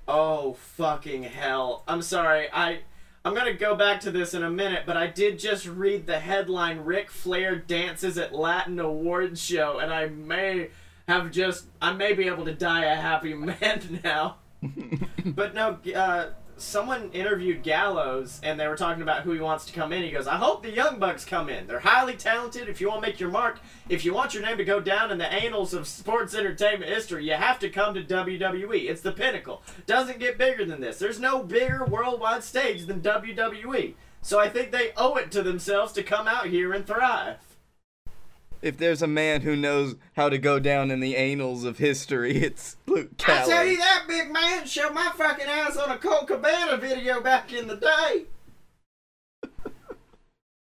[0.08, 1.84] Oh fucking hell!
[1.88, 2.48] I'm sorry.
[2.52, 2.80] I
[3.24, 6.20] I'm gonna go back to this in a minute, but I did just read the
[6.20, 10.70] headline: Ric Flair dances at Latin awards show, and I may
[11.08, 14.38] have just I may be able to die a happy man now.
[15.26, 16.30] but no, uh,
[16.62, 20.04] someone interviewed Gallows, and they were talking about who he wants to come in.
[20.04, 21.68] He goes, "I hope the Young Bucks come in.
[21.68, 22.70] They're highly talented.
[22.70, 25.12] If you want to make your mark, if you want your name to go down
[25.12, 28.90] in the annals of sports entertainment history, you have to come to WWE.
[28.90, 29.64] It's the pinnacle.
[29.86, 31.00] Doesn't get bigger than this.
[31.00, 33.96] There's no bigger worldwide stage than WWE.
[34.22, 37.38] So I think they owe it to themselves to come out here and thrive."
[38.62, 42.38] If there's a man who knows how to go down in the annals of history,
[42.44, 43.50] it's Luke Gallows.
[43.50, 47.22] I tell you that, big man, showed my fucking ass on a Colt Cabana video
[47.22, 48.26] back in the day.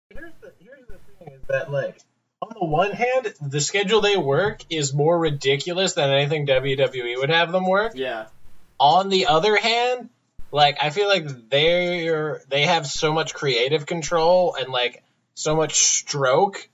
[0.09, 1.99] here's the here's the thing is that like
[2.43, 7.31] on the one hand, the schedule they work is more ridiculous than anything WWE would
[7.31, 7.93] have them work.
[7.95, 8.27] Yeah.
[8.79, 10.09] On the other hand,
[10.53, 15.03] like I feel like they're they have so much creative control and like
[15.35, 16.69] so much stroke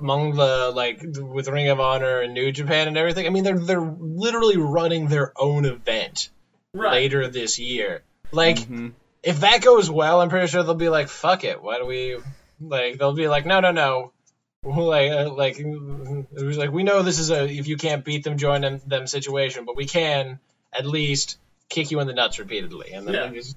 [0.00, 3.26] among the like with Ring of Honor and New Japan and everything.
[3.26, 6.28] I mean, they're they're literally running their own event
[6.74, 6.92] Right.
[6.92, 8.02] later this year.
[8.30, 8.92] Like, Mhm.
[9.22, 12.18] if that goes well, I'm pretty sure they'll be like, "Fuck it, why do we?"
[12.60, 14.12] Like, they'll be like, "No, no, no."
[14.64, 18.24] Like, uh, like, it was like we know this is a if you can't beat
[18.24, 20.40] them, join them, them situation, but we can
[20.72, 23.30] at least kick you in the nuts repeatedly, and then Yeah.
[23.30, 23.56] just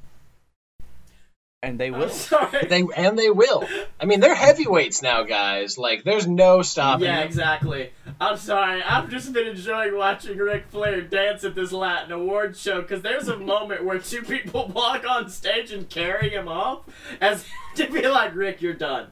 [1.63, 2.09] And they will.
[2.09, 2.65] sorry.
[2.67, 3.67] they and they will.
[3.99, 5.77] I mean, they're heavyweights now, guys.
[5.77, 7.05] Like, there's no stopping.
[7.05, 7.27] Yeah, them.
[7.27, 7.91] exactly.
[8.19, 8.81] I'm sorry.
[8.81, 13.27] I've just been enjoying watching Ric Flair dance at this Latin awards show because there's
[13.27, 16.81] a moment where two people walk on stage and carry him off
[17.21, 17.45] as
[17.75, 19.09] to be like, Rick, you're done.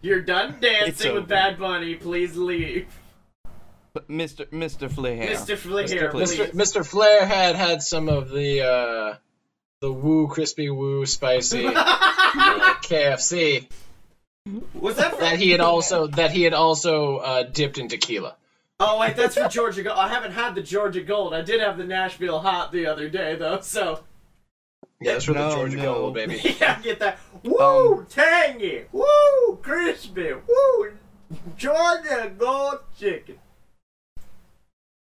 [0.00, 1.28] You're done dancing with.
[1.28, 1.96] Bad Bunny.
[1.96, 2.86] Please leave.
[3.92, 4.46] But Mr.
[4.46, 4.90] Mr.
[4.90, 5.26] Flair.
[5.26, 5.58] Mr.
[5.58, 6.32] Flair, please.
[6.32, 6.50] Mr.
[6.52, 6.86] Mr.
[6.86, 9.14] Flair had had some of the uh,
[9.80, 11.64] the woo crispy woo spicy
[12.84, 13.66] KFC
[14.74, 15.20] Was that for...
[15.20, 18.36] that he had also that he had also uh, dipped in tequila.
[18.78, 19.98] Oh, wait, that's for Georgia Gold.
[19.98, 21.34] I haven't had the Georgia Gold.
[21.34, 24.02] I did have the Nashville Hot the other day, though, so...
[25.02, 25.82] Yeah, that's for the Georgia no.
[25.82, 26.40] Gold, baby.
[26.60, 27.18] yeah, get that.
[27.42, 28.86] Woo, Um, tangy.
[28.90, 30.32] Woo, crispy.
[30.32, 30.92] Woo,
[31.58, 33.38] Georgia gold chicken.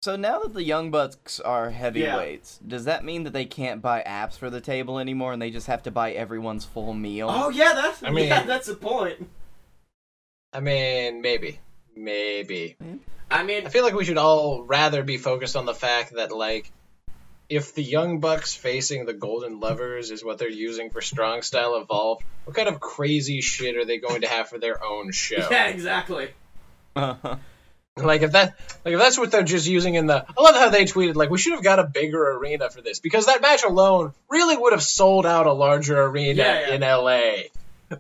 [0.02, 4.02] So now that the Young Bucks are heavyweights, does that mean that they can't buy
[4.08, 7.28] apps for the table anymore and they just have to buy everyone's full meal?
[7.30, 9.28] Oh yeah, that's I mean- yeah, that's the point.
[10.54, 11.60] I mean, maybe,
[11.96, 12.78] maybe.
[13.30, 16.32] I mean, I feel like we should all rather be focused on the fact that
[16.32, 16.72] like.
[17.50, 21.76] If the Young Bucks facing the Golden Lovers is what they're using for Strong Style
[21.78, 25.48] Evolved, what kind of crazy shit are they going to have for their own show?
[25.50, 26.30] yeah, exactly.
[26.96, 27.38] Uh-huh.
[28.10, 30.26] Like if that, like if that's what they're just using in the.
[30.38, 33.00] I love how they tweeted like we should have got a bigger arena for this
[33.00, 36.76] because that match alone really would have sold out a larger arena Yeah, yeah.
[36.76, 38.00] in LA.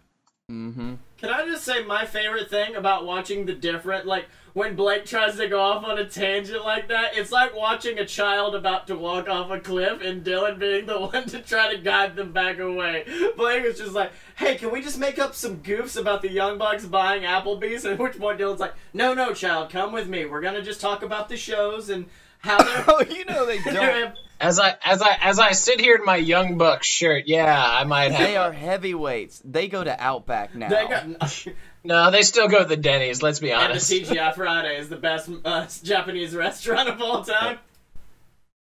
[0.50, 0.94] Mm-hmm.
[1.20, 5.36] Can I just say my favorite thing about watching the different, like when Blake tries
[5.36, 8.96] to go off on a tangent like that, it's like watching a child about to
[8.96, 12.60] walk off a cliff and Dylan being the one to try to guide them back
[12.60, 13.04] away.
[13.36, 16.58] Blake was just like, "Hey, can we just make up some goofs about the Young
[16.58, 20.26] Bucks buying Applebee's?" And at which point Dylan's like, "No, no, child, come with me.
[20.26, 22.06] We're gonna just talk about the shows and
[22.40, 24.16] how they're." Oh, you know they don't.
[24.42, 27.84] As I as I as I sit here in my Young Bucks shirt, yeah, I
[27.84, 28.26] might have.
[28.26, 29.42] They are heavyweights.
[29.44, 30.70] They go to Outback now.
[30.70, 31.46] They got,
[31.84, 33.22] No, they still go to the Denny's.
[33.22, 33.92] Let's be honest.
[33.92, 34.34] and the honest.
[34.34, 37.58] TGI Friday is the best uh, Japanese restaurant of all time.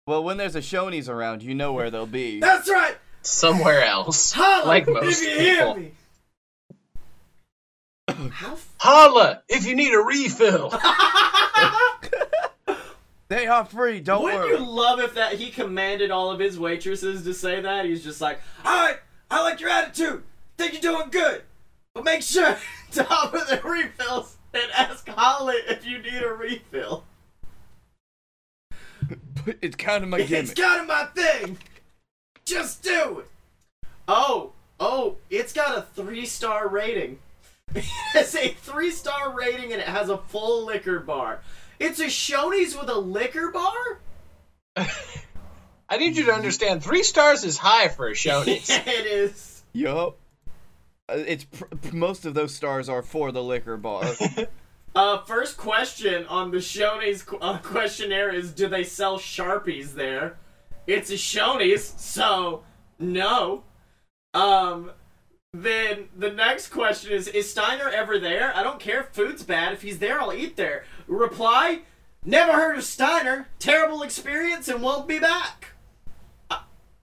[0.08, 2.40] well, when there's a Shoney's around, you know where they'll be.
[2.40, 2.98] That's right.
[3.22, 5.76] Somewhere else, Holla like most if you hear people.
[5.76, 5.92] me.
[8.32, 10.70] How Holla if you need a refill.
[13.32, 14.02] They are free.
[14.02, 14.58] Don't Wouldn't worry.
[14.58, 17.86] you love if that he commanded all of his waitresses to say that?
[17.86, 18.98] He's just like, "Alright,
[19.30, 20.24] I like your attitude.
[20.58, 21.44] Think you're doing good.
[21.94, 22.58] But make sure
[22.92, 27.06] to offer the refills and ask Holly if you need a refill.
[29.62, 30.52] It's kind of my gimmick.
[30.52, 31.58] It's kind of my thing.
[32.44, 33.88] Just do it.
[34.10, 37.20] Oh, oh, it's got a three star rating.
[38.14, 41.40] It's a three star rating and it has a full liquor bar.
[41.82, 44.00] It's a Shoney's with a liquor bar?
[45.90, 46.84] I need you to understand.
[46.84, 48.70] Three stars is high for a Shoney's.
[48.70, 49.64] yeah, it is.
[49.74, 50.18] Yup.
[51.10, 54.06] Uh, It's pr- pr- most of those stars are for the liquor bar.
[54.94, 60.36] Uh, first question on the Shoney's qu- uh, questionnaire is Do they sell Sharpies there?
[60.86, 62.64] It's a Shoney's, so
[63.00, 63.64] no.
[64.34, 64.92] Um,
[65.54, 68.52] then the next question is Is Steiner ever there?
[68.54, 69.72] I don't care if food's bad.
[69.72, 70.84] If he's there, I'll eat there.
[71.08, 71.82] Reply
[72.24, 73.48] Never heard of Steiner.
[73.58, 75.74] Terrible experience and won't be back.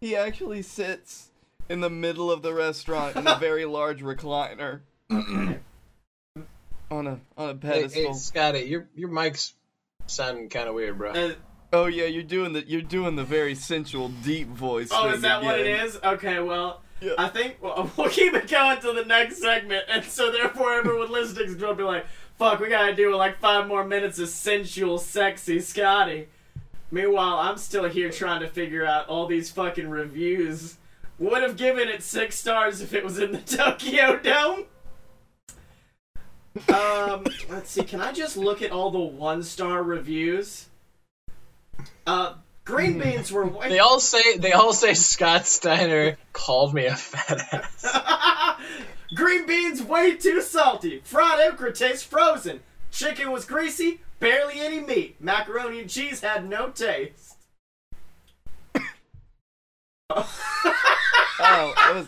[0.01, 1.31] he actually sits
[1.69, 4.81] in the middle of the restaurant in a very large recliner.
[5.11, 5.59] on
[6.91, 8.03] a on a pedestal.
[8.03, 9.55] hey, Scotty, your your mic's
[10.07, 11.11] sounding kind of weird, bro.
[11.11, 11.33] Uh,
[11.71, 14.89] Oh yeah, you're doing the you're doing the very sensual deep voice.
[14.91, 15.99] Oh, thing is that what it is?
[16.03, 17.13] Okay, well, Yeah.
[17.19, 21.13] I think well, we'll keep it going to the next segment, and so therefore everyone
[21.13, 22.07] listening is going to be like,
[22.39, 26.29] "Fuck, we gotta do like five more minutes of sensual, sexy Scotty."
[26.91, 30.77] Meanwhile, I'm still here trying to figure out all these fucking reviews.
[31.19, 34.65] Would have given it six stars if it was in the Tokyo Dome.
[36.69, 37.83] Um, let's see.
[37.83, 40.67] Can I just look at all the one-star reviews?
[42.07, 46.87] Uh, green beans were way They all say they all say Scott Steiner called me
[46.87, 48.57] a fat ass.
[49.15, 51.01] Green beans way too salty.
[51.05, 52.61] Fried okra tastes frozen.
[52.91, 55.17] Chicken was greasy, barely any meat.
[55.21, 57.37] Macaroni and cheese had no taste.
[61.41, 62.07] Oh, it was,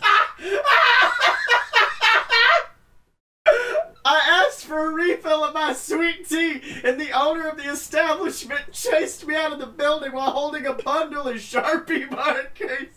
[4.03, 8.73] I asked for a refill of my sweet tea, and the owner of the establishment
[8.73, 12.09] chased me out of the building while holding a bundle of Sharpie
[12.53, 12.87] case.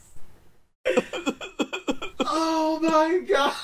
[2.21, 3.55] oh my god.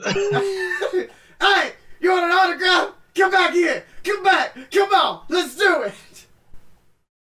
[0.04, 2.94] hey, you want an autograph?
[3.14, 3.84] Come back here.
[4.02, 4.56] Come back.
[4.72, 5.22] Come on.
[5.28, 6.26] Let's do it.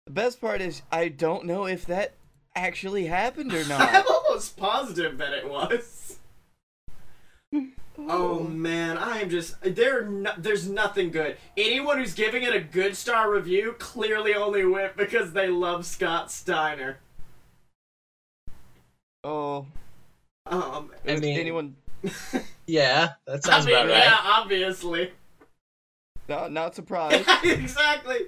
[0.06, 2.14] the best part is I don't know if that
[2.54, 3.80] actually happened or not.
[3.80, 6.16] I'm almost positive that it was.
[8.06, 10.04] Oh man, I am just there.
[10.04, 11.36] No, there's nothing good.
[11.56, 16.30] Anyone who's giving it a good star review clearly only went because they love Scott
[16.30, 17.00] Steiner.
[19.24, 19.66] oh,
[20.46, 21.74] Um, I mean- anyone?
[22.66, 23.96] Yeah, that I sounds mean, about right.
[24.04, 25.10] yeah, obviously,
[26.28, 27.26] Not not surprised.
[27.44, 28.26] exactly.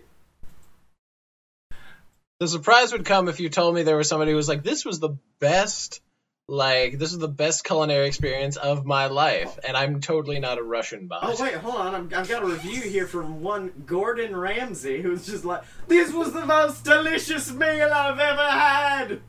[2.39, 4.87] The surprise would come if you told me there was somebody who was like, "This
[4.87, 6.01] was the best,
[6.49, 10.63] like this is the best culinary experience of my life," and I'm totally not a
[10.63, 11.21] Russian bot.
[11.23, 11.95] Oh wait, hold on.
[11.95, 16.33] I'm, I've got a review here from one Gordon Ramsay, who's just like, "This was
[16.33, 19.21] the most delicious meal I've ever had."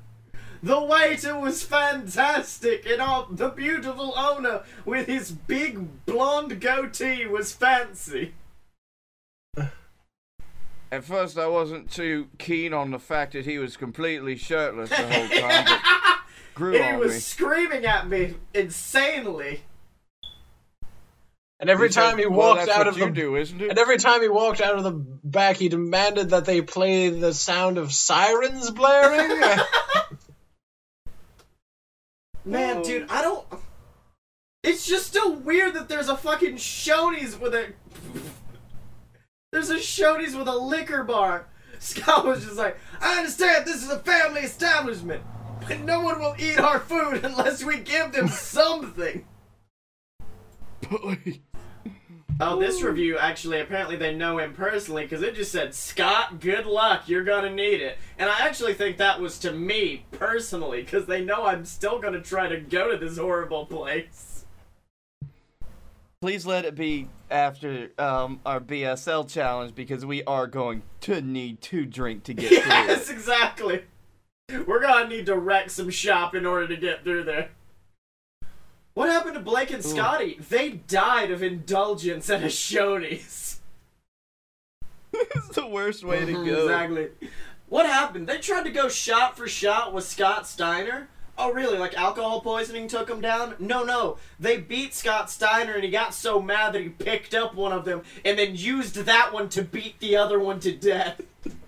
[0.63, 7.51] The waiter was fantastic, and our, the beautiful owner with his big blonde goatee was
[7.51, 8.33] fancy.
[10.91, 14.97] At first, I wasn't too keen on the fact that he was completely shirtless the
[14.97, 15.81] whole time, but
[16.53, 17.19] grew he on was me.
[17.19, 19.61] screaming at me insanely.
[21.61, 23.69] And every He said, time he well, walked that's out of the do, isn't it?
[23.69, 27.33] and every time he walked out of the back, he demanded that they play the
[27.33, 29.41] sound of sirens blaring.
[32.43, 33.45] Man, dude, I don't.
[34.63, 37.73] It's just still weird that there's a fucking Shoney's with a
[39.51, 41.47] There's a Shoney's with a liquor bar.
[41.79, 45.23] Scott was just like, I understand this is a family establishment,
[45.67, 49.25] but no one will eat our food unless we give them something.
[52.39, 56.65] Oh, this review actually, apparently they know him personally because it just said, Scott, good
[56.65, 57.97] luck, you're gonna need it.
[58.17, 62.21] And I actually think that was to me personally because they know I'm still gonna
[62.21, 64.45] try to go to this horrible place.
[66.21, 71.61] Please let it be after um, our BSL challenge because we are going to need
[71.61, 73.83] to drink to get through Yes, exactly.
[74.67, 77.49] We're gonna need to wreck some shop in order to get through there.
[78.93, 80.37] What happened to Blake and Scotty?
[80.49, 83.59] They died of indulgence at a Shoney's.
[85.13, 86.61] it's the worst way to Mhm, go.
[86.63, 87.09] Exactly.
[87.69, 88.27] What happened?
[88.27, 91.07] They tried to go shot for shot with Scott Steiner.
[91.37, 91.77] Oh, really?
[91.77, 93.55] Like alcohol poisoning took him down?
[93.59, 94.17] No, no.
[94.39, 97.85] They beat Scott Steiner and he got so mad that he picked up one of
[97.85, 101.21] them and then used that one to beat the other one to death.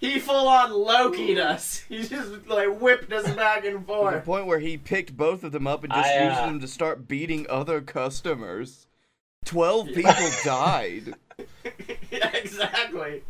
[0.00, 1.78] he full on Loki'd us.
[1.88, 4.14] He just like whipped us back and forth.
[4.14, 6.46] To the point where he picked both of them up and just I, used uh,
[6.46, 8.86] them to start beating other customers.
[9.44, 10.12] Twelve people
[10.44, 11.14] died.
[12.10, 13.22] yeah, exactly.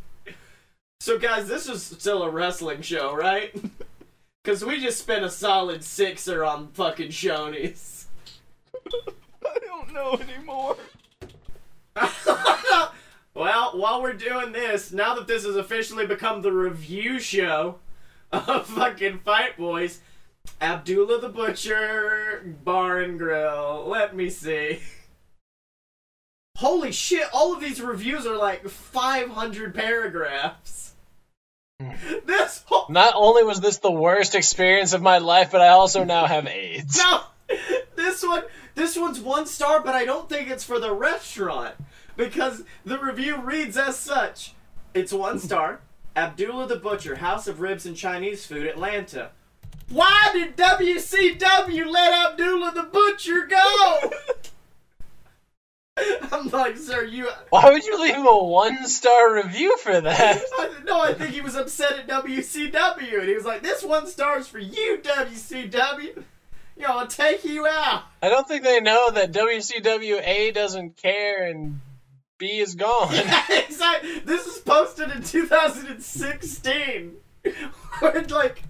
[1.01, 3.55] So, guys, this is still a wrestling show, right?
[4.43, 8.07] Because we just spent a solid sixer on fucking Shoney's.
[9.45, 10.77] I don't know anymore.
[13.37, 17.77] Well, while we're doing this, now that this has officially become the review show
[18.33, 20.01] of fucking Fight Boys,
[20.61, 23.85] Abdullah the Butcher Bar and Grill.
[23.87, 24.81] Let me see.
[26.57, 30.95] Holy shit, all of these reviews are like 500 paragraphs.
[31.79, 31.91] Hmm.
[32.25, 32.87] This whole.
[32.89, 36.47] Not only was this the worst experience of my life, but I also now have
[36.47, 36.97] AIDS.
[36.97, 37.21] No!
[37.97, 38.45] This one.
[38.75, 41.75] This one's one star, but I don't think it's for the restaurant.
[42.17, 44.55] Because the review reads as such
[44.95, 45.81] It's one star.
[46.15, 49.31] Abdullah the Butcher, House of Ribs and Chinese Food, Atlanta.
[49.91, 54.11] Why did WCW let Abdullah the Butcher go?
[56.33, 57.29] I'm like, sir, you.
[57.51, 60.43] Why would you leave him a one star review for that?
[60.59, 64.07] I, no, I think he was upset at WCW, and he was like, "This one
[64.07, 66.23] star's for you, WCW.
[66.77, 71.45] You know, I'll take you out." I don't think they know that WCWA doesn't care
[71.47, 71.81] and
[72.39, 73.15] B is gone.
[73.51, 74.21] exactly.
[74.21, 77.17] This is posted in 2016.
[78.01, 78.63] Where like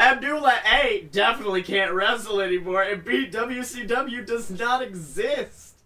[0.00, 5.76] Abdullah A definitely can't wrestle anymore, and B WCW does not exist.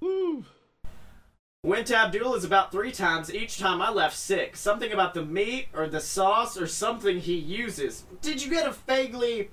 [0.00, 0.44] Woo.
[1.62, 3.34] Went to Abdullah's about three times.
[3.34, 4.56] Each time I left sick.
[4.56, 8.04] Something about the meat or the sauce or something he uses.
[8.22, 9.50] Did you get a vaguely,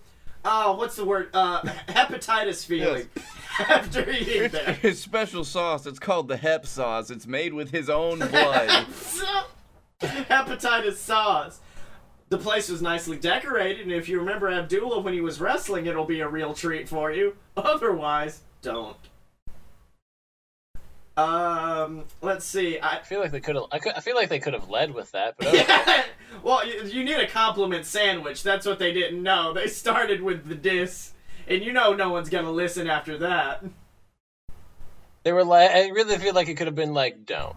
[0.48, 1.30] uh, what's the word?
[1.34, 3.08] Uh, hepatitis feeling
[3.60, 4.74] after eating there?
[4.74, 7.12] His special sauce, it's called the Hep sauce.
[7.12, 8.70] It's made with his own blood.
[10.02, 11.60] hepatitis sauce.
[12.30, 16.06] The place was nicely decorated, and if you remember Abdullah when he was wrestling, it'll
[16.06, 17.36] be a real treat for you.
[17.56, 18.98] Otherwise, don't.
[21.18, 22.78] Um, let's see.
[22.80, 23.66] I I feel like they could have.
[23.72, 25.66] I, I feel like they could have led with that, but okay.
[25.68, 26.04] yeah.
[26.44, 28.44] Well, you, you need a compliment sandwich.
[28.44, 29.54] That's what they didn't know.
[29.58, 31.14] They started with the diss,
[31.48, 33.64] and you know no one's gonna listen after that.
[35.24, 35.72] they were like.
[35.72, 37.56] I really feel like it could have been like, don't.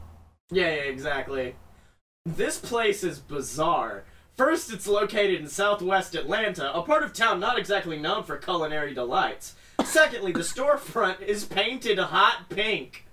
[0.50, 1.54] Yeah, yeah, exactly.
[2.24, 4.04] This place is bizarre.
[4.36, 8.94] First, it's located in southwest Atlanta, a part of town not exactly known for culinary
[8.94, 9.54] delights.
[9.84, 13.04] Secondly, the storefront is painted hot pink.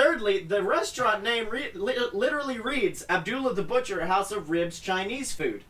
[0.00, 5.32] Thirdly, the restaurant name re- li- literally reads Abdullah the Butcher House of Ribs Chinese
[5.32, 5.64] Food.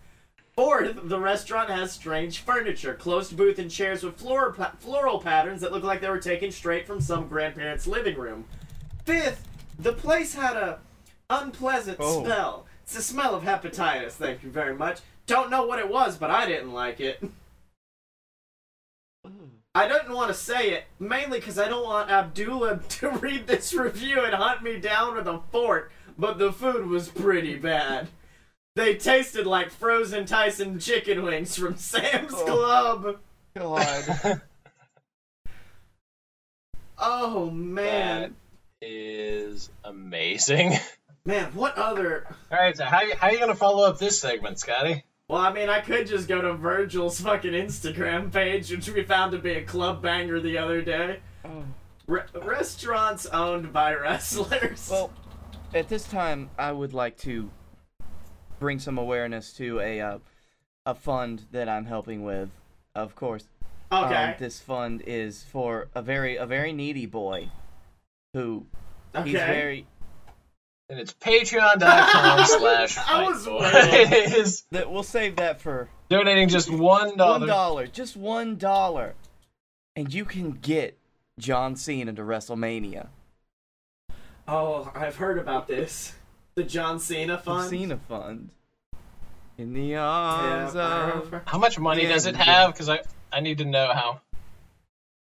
[0.54, 5.62] Fourth, the restaurant has strange furniture, closed booth and chairs with floral, pa- floral patterns
[5.62, 8.44] that look like they were taken straight from some grandparent's living room.
[9.06, 9.48] Fifth,
[9.78, 10.80] the place had a
[11.30, 12.22] unpleasant Oh.
[12.22, 12.66] smell.
[12.82, 14.98] It's the smell of hepatitis, thank you very much.
[15.26, 17.22] Don't know what it was, but I didn't like it.
[19.74, 23.72] I don't want to say it, mainly because I don't want Abdullah to read this
[23.72, 28.08] review and hunt me down with a fork, but the food was pretty bad.
[28.76, 32.44] They tasted like frozen Tyson chicken wings from Sam's Oh.
[32.44, 33.18] Club.
[33.56, 34.42] God.
[37.02, 38.36] Oh, man.
[38.82, 40.74] Is amazing.
[41.24, 42.26] Man, what other.
[42.52, 45.02] All right, so how how are you gonna follow up this segment, Scotty?
[45.30, 49.30] Well, I mean, I could just go to Virgil's fucking Instagram page, which we found
[49.30, 51.20] to be a club banger the other day.
[51.44, 51.62] Oh.
[52.08, 54.88] Re- restaurants owned by wrestlers.
[54.90, 55.12] Well,
[55.72, 57.48] at this time, I would like to
[58.58, 60.18] bring some awareness to a uh,
[60.84, 62.50] a fund that I'm helping with.
[62.96, 63.44] Of course,
[63.92, 64.32] okay.
[64.32, 67.50] um, this fund is for a very a very needy boy
[68.34, 68.66] who
[69.14, 69.30] Okay.
[69.30, 69.86] He's very.
[70.90, 74.12] And it's patreon.com slash I was waiting.
[74.12, 77.46] It is That we'll save that for donating just one one dollar.
[77.46, 79.14] dollar, just one dollar,
[79.94, 80.98] and you can get
[81.38, 83.06] John Cena to WrestleMania.
[84.48, 86.12] Oh, I've heard about this.
[86.56, 87.58] The John Cena fund.
[87.58, 87.70] The fund.
[87.70, 88.50] Cena Fund.
[89.58, 91.34] In the arms Yeah, of.
[91.46, 92.72] How much money does it have?
[92.72, 93.00] Because I
[93.32, 94.20] I need to know how.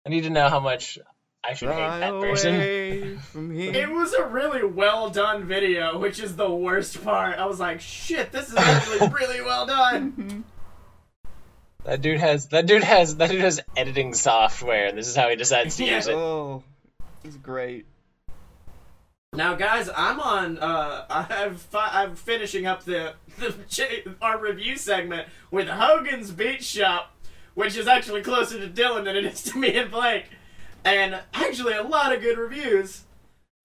[0.05, 0.99] I need to know how much
[1.47, 2.55] I should hate that person.
[2.55, 7.37] away from It was a really well done video, which is the worst part.
[7.37, 10.43] I was like, shit, this is actually really well done.
[11.83, 15.29] That dude has that dude has that dude has editing software, and this is how
[15.29, 15.95] he decides to Yeah.
[15.97, 16.15] use it.
[16.15, 16.63] Oh,
[17.23, 17.85] it's great.
[19.33, 20.57] Now, guys, I'm on.
[20.57, 26.63] Uh, I've fi- I'm finishing up the, the ch- our review segment with Hogan's Beach
[26.63, 27.11] Shop,
[27.53, 30.25] which is actually closer to Dylan than it is to me and Blake,
[30.85, 33.01] and actually a lot of good reviews.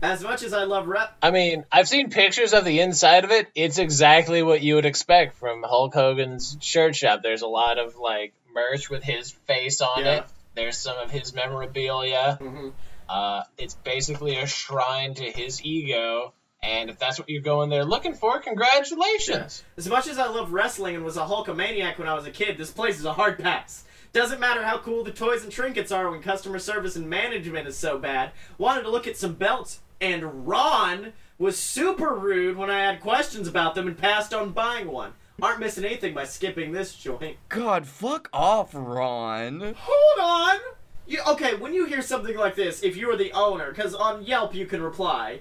[0.02, 3.30] As much as I love rep, I mean, I've seen pictures of the inside of
[3.30, 3.48] it.
[3.54, 7.20] It's exactly what you would expect from Hulk Hogan's shirt shop.
[7.22, 10.12] There's a lot of like merch with his face on Yeah.
[10.20, 10.24] it.
[10.54, 12.38] There's some of his memorabilia.
[12.40, 12.72] Mhm.
[13.10, 16.32] Uh, it's basically a shrine to his ego.
[16.62, 19.62] And if that's what you're going there looking for, congratulations.
[19.76, 22.56] As much as I love wrestling and was a Hulkamaniac when I was a kid,
[22.58, 23.84] this place is a hard pass.
[24.12, 27.76] Doesn't matter how cool the toys and trinkets are when customer service and management is
[27.76, 28.32] so bad.
[28.58, 33.46] Wanted to look at some belts, and Ron was super rude when I had questions
[33.46, 35.12] about them and passed on buying one.
[35.40, 37.36] Aren't missing anything by skipping this joint.
[37.48, 39.74] God, fuck off, Ron.
[39.76, 40.58] Hold on!
[41.06, 44.54] You, okay, when you hear something like this, if you're the owner, because on Yelp
[44.54, 45.40] you can reply.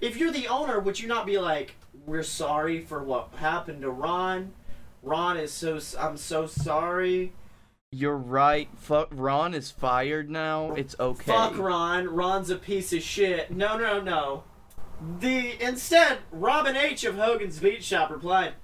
[0.00, 3.90] If you're the owner, would you not be like, "We're sorry for what happened to
[3.90, 4.52] Ron.
[5.02, 5.78] Ron is so.
[5.98, 7.32] I'm so sorry.
[7.92, 8.68] You're right.
[8.76, 9.08] Fuck.
[9.10, 10.74] Ron is fired now.
[10.74, 11.32] It's okay.
[11.32, 12.08] Fuck Ron.
[12.08, 14.44] Ron's a piece of shit." No, no, no.
[15.18, 18.54] The instead, Robin H of Hogan's Beach Shop replied,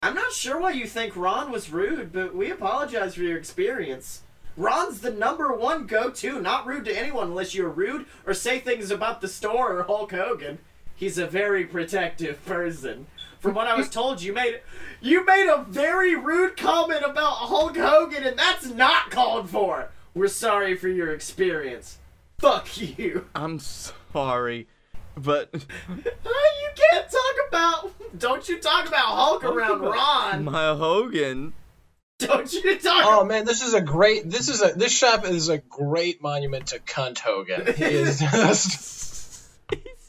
[0.00, 4.22] "I'm not sure why you think Ron was rude, but we apologize for your experience."
[4.56, 8.90] Ron's the number one go-to, not rude to anyone unless you're rude or say things
[8.90, 10.58] about the store or Hulk Hogan.
[10.96, 13.08] He's a very protective person.
[13.40, 14.60] From what I was told, you made
[15.00, 19.90] you made a very rude comment about Hulk Hogan, and that's not called for.
[20.14, 21.98] We're sorry for your experience.
[22.38, 23.26] Fuck you.
[23.34, 24.66] I'm sorry,
[25.16, 25.50] but
[25.88, 27.90] you can't talk about.
[28.18, 30.44] Don't you talk about Hulk around Ron?
[30.44, 31.52] my Hogan.
[32.18, 33.04] Don't you talk.
[33.06, 34.28] Oh man, this is a great.
[34.28, 34.72] This is a.
[34.74, 37.72] This shop is a great monument to cunt Hogan.
[37.74, 39.17] He is just.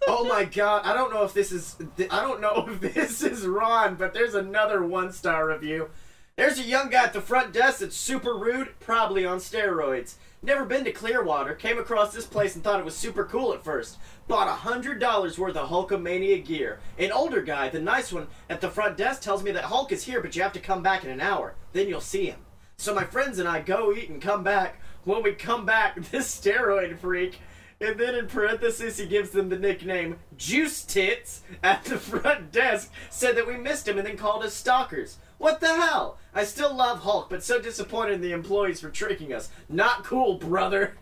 [0.07, 1.75] Oh my god, I don't know if this is
[2.09, 5.89] I don't know if this is Ron, but there's another one star review.
[6.35, 10.15] There's a young guy at the front desk that's super rude, probably on steroids.
[10.41, 13.61] Never been to Clearwater, came across this place and thought it was super cool at
[13.61, 13.97] first.
[14.29, 16.79] Bought a hundred dollars worth of Hulkamania gear.
[16.97, 20.05] An older guy, the nice one, at the front desk tells me that Hulk is
[20.05, 21.55] here, but you have to come back in an hour.
[21.73, 22.39] Then you'll see him.
[22.77, 24.79] So my friends and I go eat and come back.
[25.03, 27.41] When we come back, this steroid freak
[27.81, 32.91] and then in parentheses, he gives them the nickname Juice Tits at the front desk,
[33.09, 35.17] said that we missed him and then called us stalkers.
[35.37, 36.17] What the hell?
[36.35, 39.49] I still love Hulk, but so disappointed in the employees for tricking us.
[39.69, 40.97] Not cool, brother.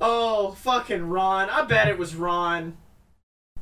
[0.00, 1.48] Oh, fucking Ron.
[1.48, 2.76] I bet it was Ron.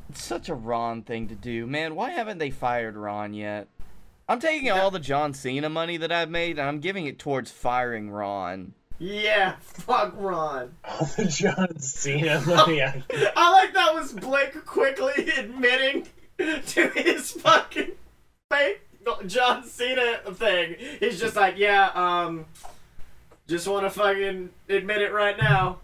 [0.09, 1.95] It's such a Ron thing to do, man.
[1.95, 3.67] Why haven't they fired Ron yet?
[4.27, 7.51] I'm taking all the John Cena money that I've made and I'm giving it towards
[7.51, 8.73] firing Ron.
[8.99, 10.73] Yeah, fuck Ron.
[10.85, 12.81] All the John Cena money.
[12.81, 13.03] I-
[13.35, 17.91] I like that was Blake quickly admitting to his fucking
[18.49, 18.81] fake
[19.27, 20.75] John Cena thing.
[20.99, 22.45] He's just like, yeah, um,
[23.47, 25.79] just want to fucking admit it right now.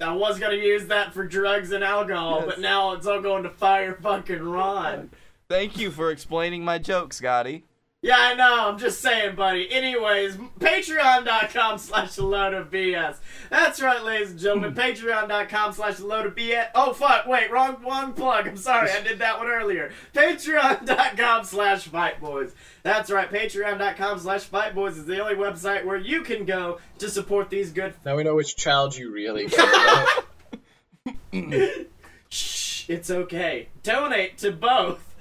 [0.00, 2.46] I was gonna use that for drugs and alcohol, Yes.
[2.46, 5.10] but now it's all going to fire fucking Ron.
[5.48, 7.64] Thank you for explaining my joke, Scotty.
[8.04, 8.68] Yeah, I know.
[8.68, 9.72] I'm just saying, buddy.
[9.72, 13.16] Anyways, patreon.com slash a load of BS.
[13.48, 14.72] That's right, ladies and gentlemen.
[14.72, 14.78] Hmm.
[14.78, 16.66] patreon.com slash a load of BS.
[16.74, 17.26] Oh, fuck.
[17.26, 18.46] Wait, wrong, wrong plug.
[18.46, 18.90] I'm sorry.
[18.90, 19.90] I did that one earlier.
[20.12, 22.54] Patreon.com slash Fight Boys.
[22.82, 23.30] That's right.
[23.30, 27.72] Patreon.com slash Fight Boys is the only website where you can go to support these
[27.72, 27.94] good.
[28.04, 29.48] now we know which child you really.
[32.28, 33.68] Shh, it's okay.
[33.82, 35.13] Donate to both.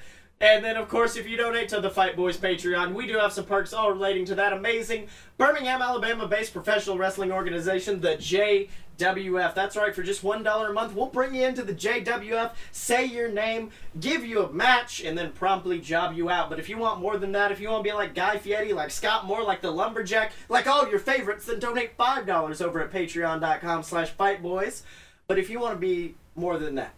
[0.44, 3.32] And then, of course, if you donate to the Fight Boys Patreon, we do have
[3.32, 9.56] some perks all relating to that amazing Birmingham, Alabama based professional wrestling organization, the JWF.
[9.56, 13.30] That's right, for just $1 a month, we'll bring you into the JWF, say your
[13.30, 13.70] name,
[14.02, 16.50] give you a match, and then promptly job you out.
[16.50, 18.74] But if you want more than that, if you want to be like Guy Fieri,
[18.74, 22.91] like Scott Moore, like the Lumberjack, like all your favorites, then donate $5 over at
[22.91, 24.82] patreon.com slash fightboys.
[25.26, 26.94] But if you want to be more than that,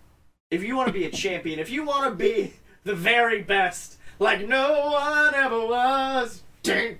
[0.49, 2.55] if you want to be a champion, if you want to be
[2.85, 6.97] the very best, like no one ever was, then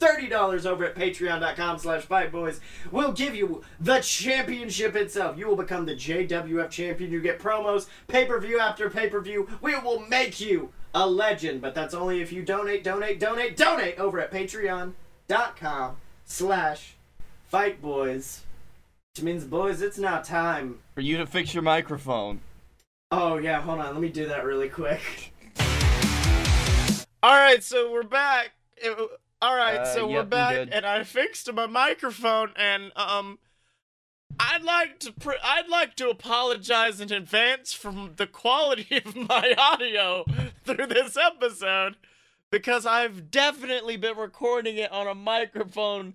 [0.00, 2.60] $30 over at patreon.com slash fightboys
[2.90, 5.36] will give you the championship itself.
[5.36, 7.12] You will become the JWF champion.
[7.12, 9.48] You get promos, pay-per-view after pay-per-view.
[9.60, 13.98] We will make you a legend, but that's only if you donate, donate, donate, donate
[13.98, 16.96] over at patreon.com slash
[17.52, 18.40] fightboys.
[19.14, 20.78] Which means, boys, it's now time.
[20.94, 22.40] For you to fix your microphone.
[23.10, 23.94] Oh, yeah, hold on.
[23.94, 25.32] Let me do that really quick.
[27.22, 28.50] All right, so we're back.
[28.76, 28.96] It-
[29.40, 33.38] all right, Uh, so we're back, and I fixed my microphone, and um,
[34.40, 39.54] I'd like to pr- I'd like to apologize in advance for the quality of my
[39.56, 40.24] audio
[40.64, 41.98] through this episode
[42.50, 46.14] because I've definitely been recording it on a microphone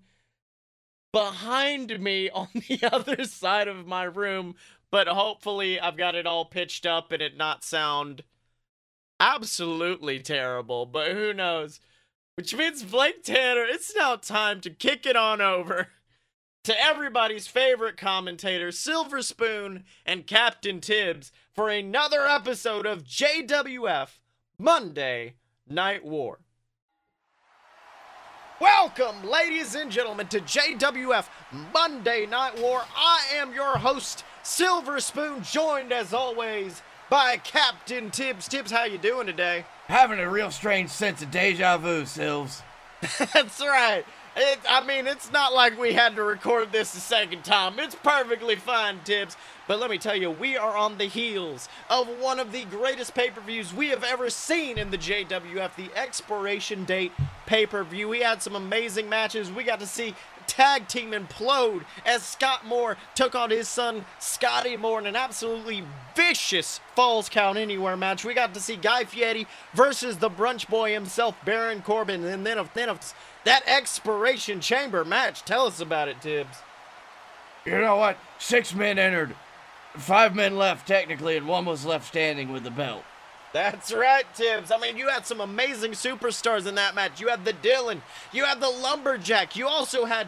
[1.13, 4.55] behind me on the other side of my room,
[4.93, 8.21] but hopefully I've got it all pitched up and it not sound
[9.19, 11.79] absolutely terrible, but who knows?
[12.35, 15.87] Which means Blake Tanner, it's now time to kick it on over
[16.65, 24.19] to everybody's favorite commentator, Silver Spoon and Captain Tibbs, for another episode of JWF
[24.59, 25.37] Monday
[25.67, 26.37] Night War.
[28.61, 31.27] Welcome, ladies and gentlemen, to JWF
[31.73, 32.83] Monday Night War.
[32.95, 38.49] I am your host, Silver Spoon, joined as always by Captain Tibbs.
[38.49, 39.65] Tibbs, how you doing today?
[39.87, 42.61] Having a real strange sense of deja vu, Silves.
[43.33, 44.03] That's right.
[44.35, 47.79] It, I mean, it's not like we had to record this a second time.
[47.79, 49.37] It's perfectly fine, Tibbs.
[49.67, 53.13] But let me tell you, we are on the heels of one of the greatest
[53.13, 57.11] pay per views we have ever seen in the JWF, the expiration date
[57.45, 58.09] pay per view.
[58.09, 59.51] We had some amazing matches.
[59.51, 60.15] We got to see
[60.47, 65.83] tag team implode as Scott Moore took on his son Scotty Moore in an absolutely
[66.15, 68.23] vicious Falls Count Anywhere match.
[68.23, 72.57] We got to see Guy Fieri versus the brunch boy himself, Baron Corbin, and then
[72.57, 73.13] of then of
[73.43, 75.43] that expiration chamber match.
[75.43, 76.57] Tell us about it, Tibbs.
[77.65, 78.17] You know what?
[78.39, 79.35] Six men entered,
[79.95, 83.03] five men left technically, and one was left standing with the belt.
[83.53, 84.71] That's right, Tibbs.
[84.71, 87.21] I mean, you had some amazing superstars in that match.
[87.21, 88.01] You had the Dylan,
[88.31, 90.27] you had the Lumberjack, you also had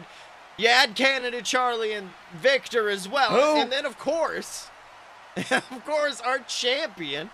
[0.56, 3.30] you had Canada Charlie and Victor as well.
[3.30, 3.60] Who?
[3.60, 4.70] And then of course,
[5.50, 7.30] of course, our champion,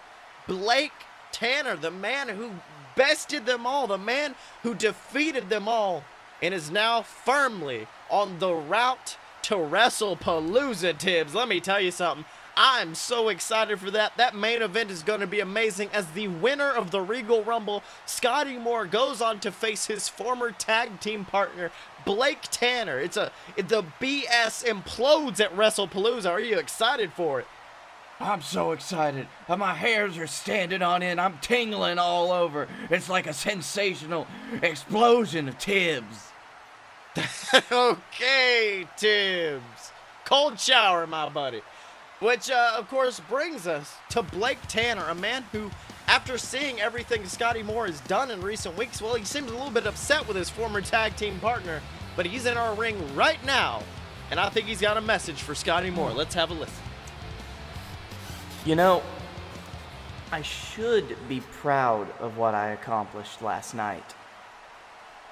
[0.49, 0.93] Blake
[1.31, 2.51] Tanner, the man who
[2.97, 6.05] bested them all, the man who defeated them all,
[6.41, 11.35] and is now firmly on the route to WrestlePalooza, Tibbs.
[11.35, 12.25] Let me tell you something.
[12.57, 14.17] I'm so excited for that.
[14.17, 17.83] That main event is going to be amazing as the winner of the Regal Rumble,
[18.05, 21.71] Scotty Moore, goes on to face his former tag team partner,
[22.05, 22.99] Blake Tanner.
[22.99, 26.31] It's a the BS implodes at WrestlePalooza.
[26.31, 27.47] Are you excited for it?
[28.21, 29.27] I'm so excited.
[29.49, 31.21] Uh, My hairs are standing on end.
[31.21, 32.69] I'm tingling all over.
[32.91, 34.27] It's like a sensational
[34.63, 36.29] explosion of Tibbs.
[37.73, 39.93] okay, Tibbs.
[40.25, 41.63] Cold shower, my buddy.
[42.23, 45.73] Which, uh, of course, brings us to Blake Tanner, a man who,
[46.07, 49.73] after seeing everything Scotty Moore has done in recent weeks, well, he seems a little
[49.73, 51.83] bit upset with his former tag team partner.
[52.15, 53.83] But he's in our ring right now,
[54.31, 56.13] and I think he's got a message for Scotty Moore.
[56.13, 56.85] Let's have a listen.
[58.65, 59.03] You know,
[60.31, 64.15] I should be proud of what I accomplished last night.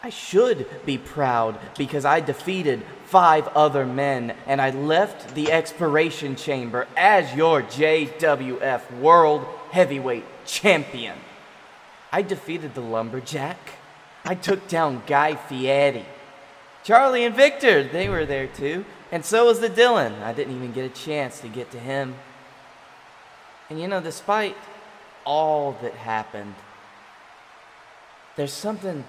[0.03, 6.36] I should be proud because I defeated five other men and I left the expiration
[6.36, 11.18] chamber as your JWF World Heavyweight Champion.
[12.12, 13.59] I defeated the Lumberjack.
[14.24, 16.07] I took down Guy Fieri.
[16.82, 18.84] Charlie and Victor, they were there too.
[19.12, 20.22] And so was the Dylan.
[20.22, 22.14] I didn't even get a chance to get to him.
[23.68, 24.57] And you know, despite
[25.24, 26.55] all that happened,
[28.36, 29.05] there's something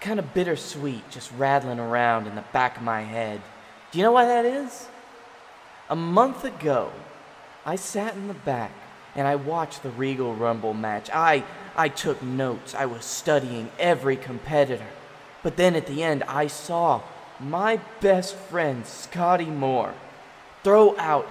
[0.00, 3.40] kind of bittersweet just rattling around in the back of my head.
[3.90, 4.88] Do you know why that is?
[5.90, 6.92] A month ago,
[7.64, 8.72] I sat in the back
[9.14, 11.10] and I watched the Regal Rumble match.
[11.12, 11.44] I
[11.76, 12.74] I took notes.
[12.74, 14.88] I was studying every competitor.
[15.42, 17.02] But then at the end, I saw
[17.38, 19.94] my best friend Scotty Moore
[20.64, 21.26] throw out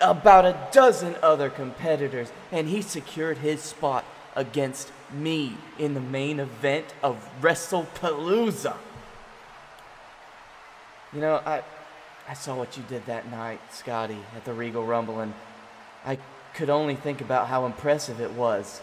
[0.00, 4.04] about a dozen other competitors, and he secured his spot
[4.34, 8.76] against me in the main event of WrestlePalooza.
[11.12, 11.62] You know, I
[12.28, 15.32] I saw what you did that night, Scotty, at the Regal Rumble, and
[16.04, 16.18] I
[16.54, 18.80] could only think about how impressive it was.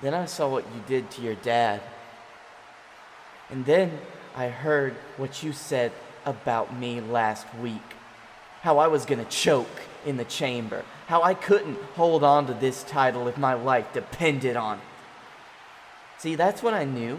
[0.00, 1.82] Then I saw what you did to your dad.
[3.50, 3.98] And then
[4.34, 5.92] I heard what you said
[6.24, 7.82] about me last week.
[8.62, 12.84] how I was gonna choke in the chamber, how I couldn't hold on to this
[12.84, 14.84] title if my life depended on it.
[16.18, 17.18] See, that's when I knew.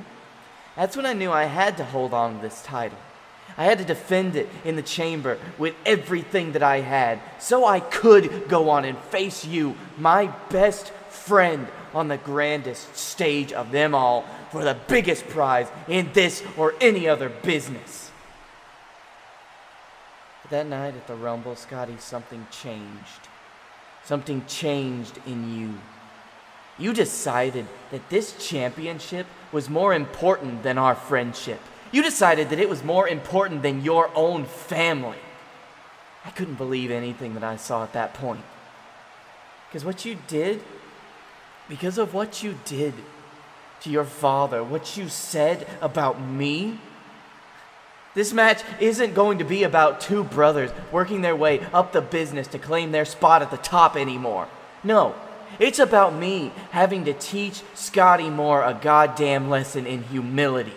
[0.78, 2.98] That's when I knew I had to hold on to this title.
[3.58, 7.82] I had to defend it in the chamber with everything that I had so I
[7.82, 13.94] could go on and face you, my best friend, on the grandest stage of them
[13.94, 18.10] all for the biggest prize in this or any other business.
[20.50, 23.28] That night at the Rumble, Scotty, something changed.
[24.04, 25.80] Something changed in you.
[26.78, 31.60] You decided that this championship was more important than our friendship.
[31.92, 35.20] You decided that it was more important than your own family.
[36.26, 38.44] I couldn't believe anything that I saw at that point.
[39.68, 40.64] Because what you did,
[41.70, 42.94] because of what you did
[43.82, 46.80] to your father, what you said about me,
[48.14, 52.48] this match isn't going to be about two brothers working their way up the business
[52.48, 54.48] to claim their spot at the top anymore.
[54.84, 55.16] No,
[55.60, 60.74] it's about me having to teach Scotty Moore a goddamn lesson in humility.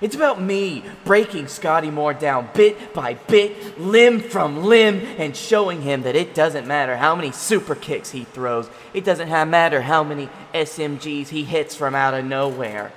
[0.00, 5.82] It's about me breaking Scotty Moore down bit by bit, limb from limb, and showing
[5.82, 8.68] him that it doesn't matter how many super kicks he throws.
[8.92, 12.92] It doesn't matter how many SMGs he hits from out of nowhere.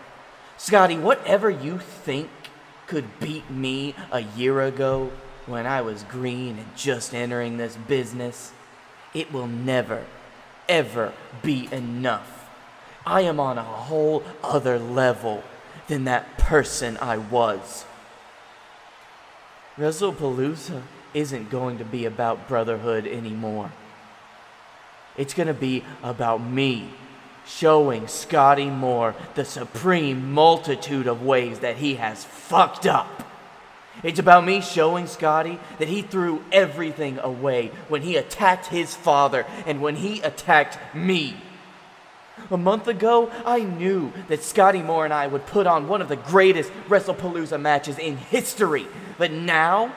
[0.57, 2.29] Scotty, whatever you think
[2.87, 5.11] could beat me a year ago
[5.45, 8.51] when I was green and just entering this business,
[9.13, 10.05] it will never,
[10.67, 12.49] ever be enough.
[13.05, 15.43] I am on a whole other level
[15.87, 17.85] than that person I was.
[19.77, 20.81] WrestlePalooza
[21.13, 23.71] isn't going to be about brotherhood anymore.
[25.15, 26.89] It's going to be about me
[27.47, 33.23] showing Scotty Moore the supreme multitude of ways that he has fucked up.
[34.03, 39.45] It's about me showing Scotty that he threw everything away when he attacked his father
[39.65, 41.37] and when he attacked me.
[42.51, 46.09] A month ago, I knew that Scotty Moore and I would put on one of
[46.09, 48.85] the greatest WrestlePalooza matches in history.
[49.17, 49.93] But now,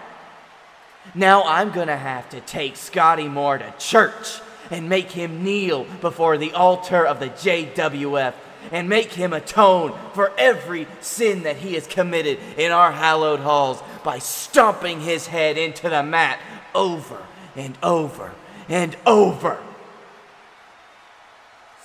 [1.14, 4.40] now I'm gonna have to take Scotty Moore to church
[4.70, 8.34] and make him kneel before the altar of the JWF
[8.70, 13.82] and make him atone for every sin that he has committed in our hallowed halls
[14.04, 16.40] by stomping his head into the mat
[16.74, 18.32] over and over
[18.68, 19.58] and over.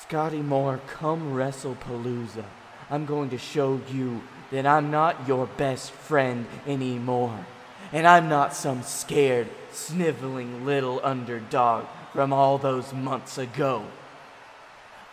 [0.01, 2.45] Scotty Moore, come WrestlePalooza.
[2.91, 4.21] I'm going to show you
[4.51, 7.45] that I'm not your best friend anymore.
[7.91, 11.86] And I'm not some scared, sniveling little underdog
[12.16, 13.84] from all those months ago.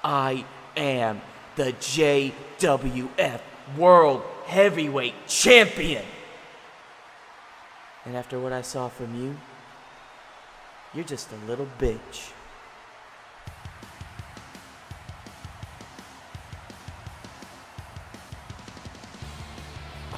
[0.04, 0.44] I
[0.76, 1.20] am
[1.56, 3.40] the JWF
[3.76, 6.04] World Heavyweight Champion.
[8.04, 9.36] And after what I saw from you,
[10.94, 12.30] you're just a little bitch.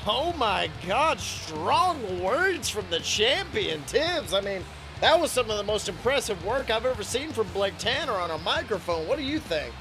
[0.07, 4.35] Oh my god, strong words from the champion, Tibbs.
[4.35, 4.63] I mean,
[5.01, 8.31] that was some of the most impressive work I've ever seen from Blake Tanner on
[8.31, 9.07] a microphone.
[9.07, 9.73] What do you think?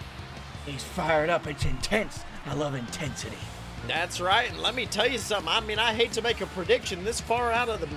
[0.66, 1.48] He's fired up.
[1.48, 2.24] It's intense.
[2.46, 3.38] I love intensity.
[3.88, 5.50] That's right, and let me tell you something.
[5.50, 7.90] I mean, I hate to make a prediction this far out of the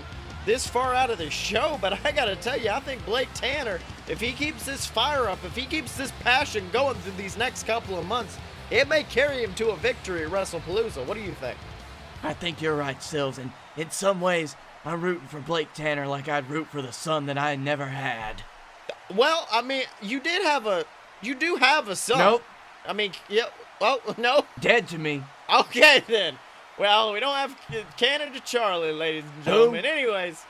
[0.44, 3.80] this far out of the show, but I gotta tell you, I think Blake Tanner,
[4.08, 7.64] if he keeps this fire up, if he keeps this passion going through these next
[7.66, 8.38] couple of months,
[8.70, 11.04] it may carry him to a victory at WrestlePalooza.
[11.04, 11.58] What do you think?
[12.22, 16.28] I think you're right, Sills, and in some ways, I'm rooting for Blake Tanner like
[16.28, 18.42] I'd root for the son that I never had.
[19.14, 20.84] Well, I mean, you did have a,
[21.22, 22.18] you do have a son.
[22.18, 22.42] Nope.
[22.86, 23.46] I mean, yeah.
[23.78, 24.46] Oh no.
[24.58, 25.22] Dead to me.
[25.54, 26.38] Okay then.
[26.78, 27.54] Well, we don't have
[27.98, 29.84] Canada Charlie, ladies and gentlemen.
[29.84, 30.42] Anyways,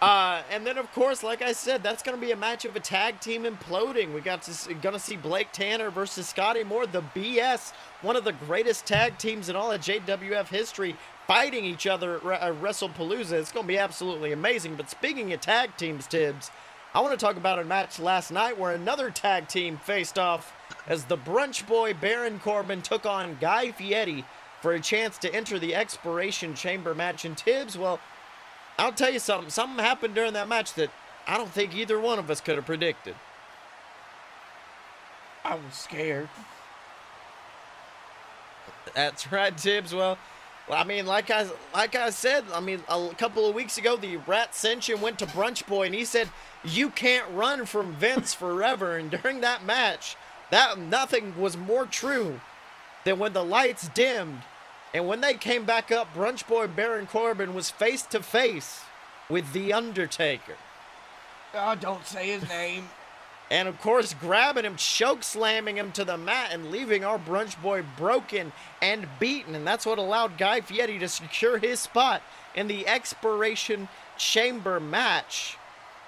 [0.00, 2.80] uh, and then of course, like I said, that's gonna be a match of a
[2.80, 4.14] tag team imploding.
[4.14, 8.24] We got to see, gonna see Blake Tanner versus Scotty Moore, the BS, one of
[8.24, 10.96] the greatest tag teams in all of JWF history,
[11.26, 13.32] fighting each other at uh, WrestlePalooza.
[13.32, 14.76] It's gonna be absolutely amazing.
[14.76, 16.50] But speaking of tag teams, Tibbs,
[16.94, 20.54] I want to talk about a match last night where another tag team faced off
[20.86, 24.24] as the brunch boy Baron Corbin took on Guy Fieri
[24.62, 27.24] for a chance to enter the expiration chamber match.
[27.24, 28.00] And Tibbs, well,
[28.78, 29.50] I'll tell you something.
[29.50, 30.90] Something happened during that match that
[31.26, 33.14] I don't think either one of us could have predicted.
[35.44, 36.28] I was scared.
[38.94, 39.94] That's right, Tibbs.
[39.94, 40.18] Well,
[40.70, 44.16] I mean, like I like I said, I mean, a couple of weeks ago, the
[44.18, 46.28] Rat Ascension went to Brunch Boy, and he said,
[46.64, 50.16] "You can't run from Vince forever." and during that match,
[50.50, 52.40] that nothing was more true
[53.04, 54.42] than when the lights dimmed,
[54.92, 58.82] and when they came back up, Brunch Boy Baron Corbin was face to face
[59.30, 60.56] with the Undertaker.
[61.54, 62.88] Oh, don't say his name.
[63.50, 67.60] And of course, grabbing him, choke slamming him to the mat, and leaving our brunch
[67.62, 69.54] boy broken and beaten.
[69.54, 72.22] And that's what allowed Guy Fieri to secure his spot
[72.54, 73.88] in the expiration
[74.18, 75.56] chamber match.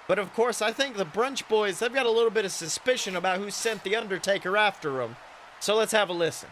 [0.07, 3.15] But of course, I think the brunch boys, they've got a little bit of suspicion
[3.15, 5.15] about who sent the Undertaker after them.
[5.59, 6.49] So let's have a listen.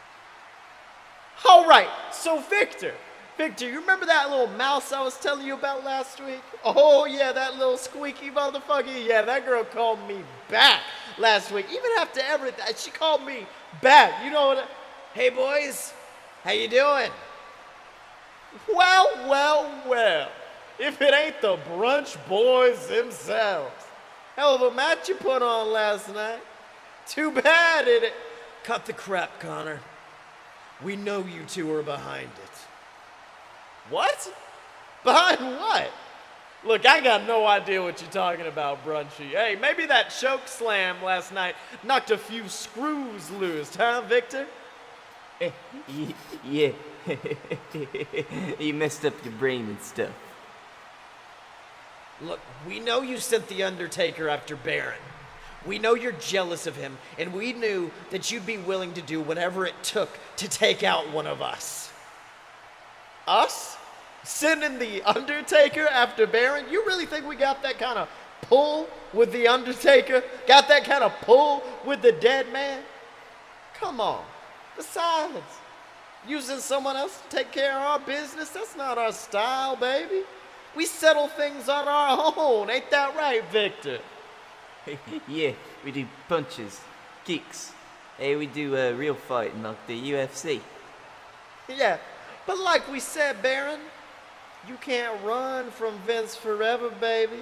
[1.48, 2.94] All right, so Victor.
[3.40, 6.42] Victor, you remember that little mouse I was telling you about last week?
[6.66, 9.08] Oh, yeah, that little squeaky motherfucker.
[9.08, 10.82] Yeah, that girl called me back
[11.18, 11.68] last week.
[11.70, 13.48] Even after everything, she called me
[13.82, 14.26] back.
[14.26, 14.70] You know what?
[15.14, 15.94] Hey, boys,
[16.44, 17.10] how you doing?
[18.76, 20.30] Well, well, well.
[20.78, 23.86] If it ain't the brunch boys themselves.
[24.36, 26.42] Hell of a match you put on last night.
[27.08, 28.12] Too bad it.
[28.66, 29.80] Cut the crap, Connor.
[30.84, 32.69] We know you two are behind it.
[33.90, 34.34] What?
[35.04, 35.92] Behind what?
[36.66, 39.30] Look, I got no idea what you're talking about, Brunchy.
[39.30, 44.46] Hey, maybe that choke slam last night knocked a few screws loose, huh, Victor?
[46.44, 46.72] Yeah.
[48.60, 50.12] you messed up your brain and stuff.
[52.22, 55.00] Look, we know you sent The Undertaker after Baron.
[55.66, 59.22] We know you're jealous of him, and we knew that you'd be willing to do
[59.22, 61.92] whatever it took to take out one of us.
[63.28, 63.78] Us?
[64.24, 66.66] Sending The Undertaker after Baron?
[66.70, 68.10] You really think we got that kind of
[68.42, 70.24] pull with The Undertaker?
[70.48, 72.84] Got that kind of pull with the dead man?
[73.76, 74.24] Come on.
[74.76, 75.36] Besides,
[76.28, 80.24] using someone else to take care of our business, that's not our style, baby.
[80.76, 82.70] We settle things on our own.
[82.70, 84.00] Ain't that right, Victor?
[85.28, 85.52] yeah,
[85.84, 86.80] we do punches,
[87.26, 87.74] kicks.
[88.18, 90.62] Hey, we do uh, real fighting like the UFC.
[91.68, 91.98] Yeah,
[92.46, 93.80] but like we said, Baron,
[94.68, 97.40] you can't run from Vince forever, baby.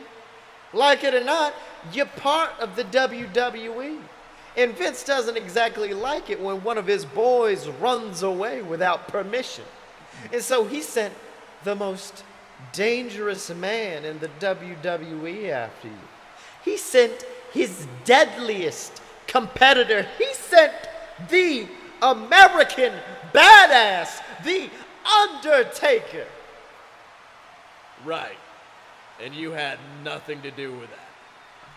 [0.73, 1.53] Like it or not,
[1.91, 3.99] you're part of the WWE.
[4.55, 9.63] And Vince doesn't exactly like it when one of his boys runs away without permission.
[10.33, 11.13] And so he sent
[11.63, 12.23] the most
[12.73, 15.93] dangerous man in the WWE after you.
[16.65, 20.07] He sent his deadliest competitor.
[20.17, 20.73] He sent
[21.29, 21.67] the
[22.01, 22.93] American
[23.33, 24.69] badass, the
[25.05, 26.25] Undertaker.
[28.07, 28.37] Right.
[29.21, 31.09] And you had nothing to do with that.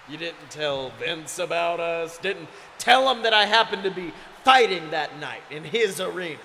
[0.09, 4.13] You didn't tell Vince about us, didn't tell him that I happened to be
[4.45, 6.39] fighting that night in his arena.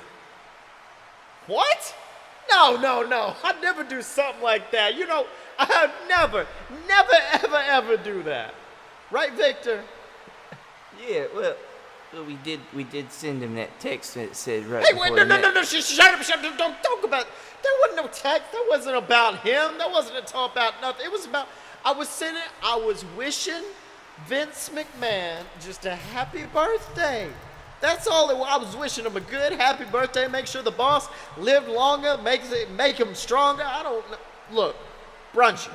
[1.45, 1.95] What?
[2.49, 3.35] No, no, no.
[3.43, 4.95] I'd never do something like that.
[4.95, 5.27] You know,
[5.59, 6.47] I'd never,
[6.87, 8.55] never, ever, ever do that.
[9.11, 9.83] Right, Victor?
[11.07, 11.55] Yeah, well,
[12.15, 15.25] well, we did we did send him that text that said right Hey, wait, no,
[15.25, 16.57] no, no, no, shut up, shut up.
[16.57, 17.27] Don't talk about
[17.61, 18.51] There wasn't no text.
[18.53, 19.77] That wasn't about him.
[19.77, 21.05] That wasn't a talk about nothing.
[21.05, 21.47] It was about,
[21.83, 23.63] I was sitting, I was wishing
[24.27, 27.27] Vince McMahon just a happy birthday.
[27.81, 28.47] That's all it was.
[28.49, 30.27] I was wishing him a good, happy birthday.
[30.29, 33.63] Make sure the boss lived longer, makes it, make him stronger.
[33.65, 34.17] I don't know.
[34.51, 34.75] Look,
[35.33, 35.69] Brunchy,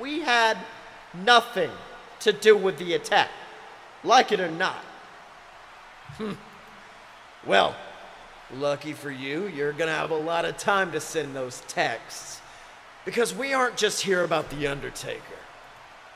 [0.00, 0.56] we had
[1.24, 1.70] nothing
[2.20, 3.30] to do with the attack,
[4.04, 4.84] like it or not.
[6.16, 6.32] Hmm.
[7.46, 7.74] Well,
[8.54, 12.40] lucky for you, you're gonna have a lot of time to send those texts.
[13.04, 15.22] Because we aren't just here about The Undertaker.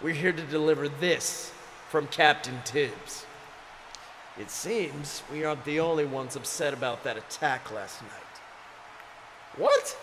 [0.03, 1.53] We're here to deliver this
[1.89, 3.25] from Captain Tibbs.
[4.39, 8.11] It seems we aren't the only ones upset about that attack last night.
[9.57, 9.97] What?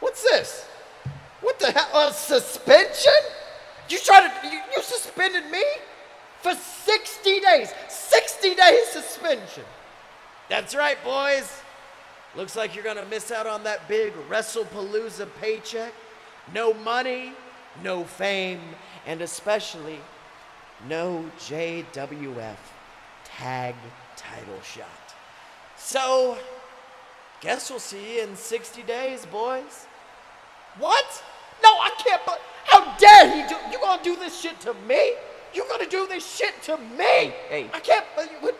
[0.00, 0.66] What's this?
[1.40, 2.08] What the hell?
[2.08, 3.12] A suspension?
[3.88, 4.48] You tried to.
[4.48, 5.64] You, you suspended me?
[6.42, 7.72] For 60 days!
[7.88, 9.64] 60 days suspension!
[10.48, 11.60] That's right, boys.
[12.34, 15.92] Looks like you're gonna miss out on that big WrestlePalooza paycheck.
[16.54, 17.32] No money,
[17.82, 18.60] no fame,
[19.06, 19.98] and especially
[20.88, 22.56] no JWF
[23.24, 23.74] tag
[24.16, 24.86] title shot.
[25.76, 26.38] So,
[27.40, 29.86] guess we'll see you in 60 days, boys.
[30.78, 31.22] What?
[31.62, 32.22] No, I can't.
[32.24, 33.56] But how dare he do?
[33.72, 35.12] You gonna do this shit to me?
[35.54, 37.32] You gonna do this shit to me?
[37.48, 37.70] Hey.
[37.72, 38.04] I can't.
[38.14, 38.58] But what?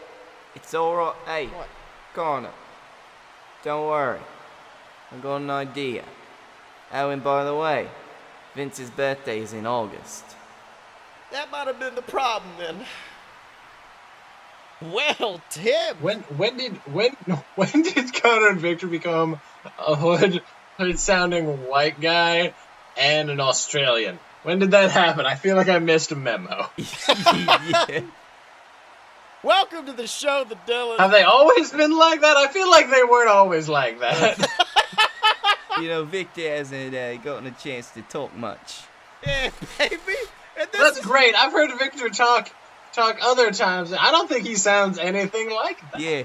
[0.54, 1.14] It's alright.
[1.26, 1.68] Hey, What?
[2.14, 2.50] Connor.
[3.62, 4.20] Don't worry.
[5.12, 6.04] I've got an idea.
[6.92, 7.88] Oh, and by the way,
[8.54, 10.24] Vince's birthday is in August.
[11.32, 12.86] That might have been the problem then.
[14.80, 15.96] Well, Tim.
[16.00, 17.10] When when did when
[17.56, 19.40] when did Connor and Victor become
[19.78, 20.42] a hood
[20.76, 22.54] hood sounding white guy
[22.96, 24.18] and an Australian?
[24.48, 25.26] When did that happen?
[25.26, 26.70] I feel like I missed a memo.
[26.78, 28.00] yeah.
[29.42, 30.96] Welcome to the show, the Dylan.
[30.96, 32.38] Have they always been like that?
[32.38, 34.38] I feel like they weren't always like that.
[35.82, 38.80] You know, Victor hasn't uh, gotten a chance to talk much.
[39.22, 39.98] Yeah, baby.
[40.58, 41.34] And this That's is great.
[41.34, 42.50] I've heard Victor talk
[42.94, 43.92] talk other times.
[43.92, 46.00] I don't think he sounds anything like that.
[46.00, 46.22] Yeah.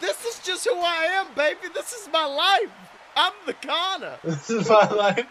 [0.00, 1.72] this is just who I am, baby.
[1.72, 2.72] This is my life.
[3.14, 4.18] I'm the Kana.
[4.24, 5.26] This is my life.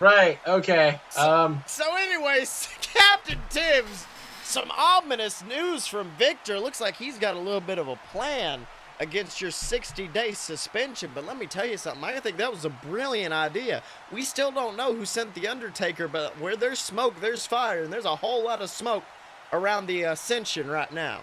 [0.00, 0.38] Right.
[0.46, 1.00] Okay.
[1.16, 1.62] Um.
[1.66, 4.06] So, anyways, Captain Tibbs,
[4.42, 6.58] some ominous news from Victor.
[6.58, 8.66] Looks like he's got a little bit of a plan
[9.00, 11.10] against your 60 day suspension.
[11.14, 12.04] But let me tell you something.
[12.04, 13.82] I think that was a brilliant idea.
[14.12, 17.84] We still don't know who sent The Undertaker, but where there's smoke, there's fire.
[17.84, 19.04] And there's a whole lot of smoke
[19.52, 21.20] around the Ascension right now.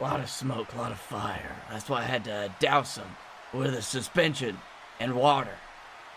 [0.00, 1.56] A lot of smoke, a lot of fire.
[1.70, 3.08] That's why I had to douse him
[3.52, 4.58] with a suspension
[5.00, 5.54] and water.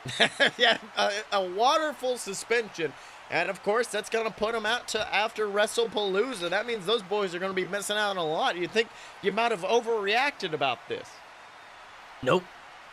[0.58, 2.94] yeah, a, a waterful suspension.
[3.30, 6.50] And of course, that's going to put them out to after WrestlePalooza.
[6.50, 8.58] That means those boys are going to be missing out on a lot.
[8.58, 8.90] You think
[9.22, 11.08] you might have overreacted about this?
[12.22, 12.44] Nope.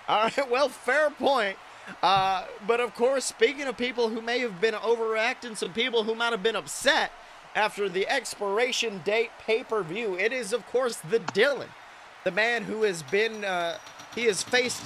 [0.09, 1.59] All right, well, fair point.
[2.03, 6.15] Uh, but of course, speaking of people who may have been overreacting, some people who
[6.15, 7.11] might have been upset
[7.55, 11.69] after the expiration date pay per view, it is, of course, the Dylan,
[12.25, 13.45] the man who has been.
[13.45, 13.79] Uh,
[14.15, 14.83] he has faced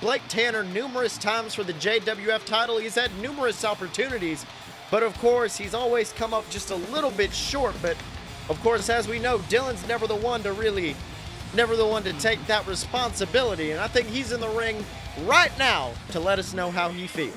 [0.00, 2.78] Blake Tanner numerous times for the JWF title.
[2.78, 4.44] He's had numerous opportunities,
[4.90, 7.74] but of course, he's always come up just a little bit short.
[7.80, 7.96] But
[8.48, 10.96] of course, as we know, Dylan's never the one to really
[11.54, 13.70] never the one to take that responsibility.
[13.72, 14.84] And I think he's in the ring
[15.24, 17.34] right now to let us know how he feels.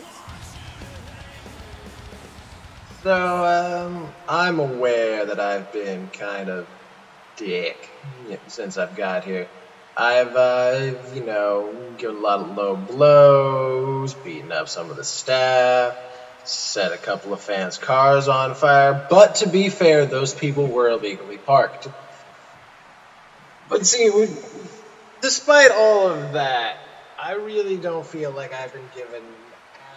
[3.03, 6.67] So um, I'm aware that I've been kind of
[7.35, 7.89] dick
[8.47, 9.47] since I've got here.
[9.97, 15.05] I've, uh, you know, given a lot of low blows, beaten up some of the
[15.05, 15.95] staff,
[16.43, 19.05] set a couple of fans' cars on fire.
[19.09, 21.87] But to be fair, those people were illegally parked.
[23.69, 24.27] But see, we,
[25.21, 26.77] despite all of that,
[27.17, 29.23] I really don't feel like I've been given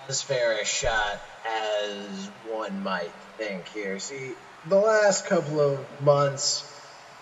[0.09, 3.99] as fair a shot as one might think here.
[3.99, 4.32] See,
[4.68, 6.67] the last couple of months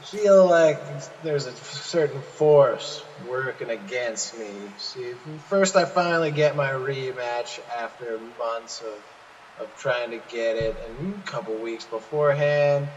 [0.07, 0.79] feel like
[1.23, 4.47] there's a certain force working against me.
[4.79, 5.15] See,
[5.49, 11.15] first I finally get my rematch after months of, of trying to get it, and
[11.15, 12.89] a couple weeks beforehand,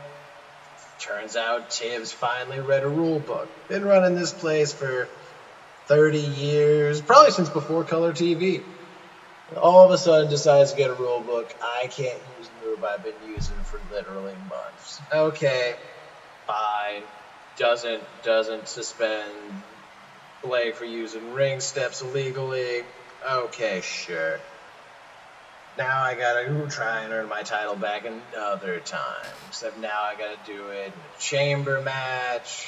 [0.99, 3.47] turns out Tibbs finally read a rule book.
[3.67, 5.07] Been running this place for
[5.87, 8.61] 30 years, probably since before color TV.
[9.57, 11.51] All of a sudden decides to get a rule book.
[11.59, 15.01] I can't use the move I've been using for literally months.
[15.11, 15.75] Okay,
[16.49, 17.03] fine.
[17.57, 19.61] Doesn't doesn't suspend
[20.43, 22.83] Blake for using ring steps illegally.
[23.29, 24.39] Okay, sure.
[25.77, 29.25] Now I gotta try and earn my title back another time.
[29.49, 32.65] Except now I gotta do it in a chamber match.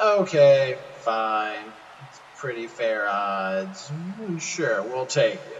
[0.00, 1.72] Okay, fine.
[2.08, 3.90] It's pretty fair odds.
[3.90, 5.55] Mm, Sure, we'll take it.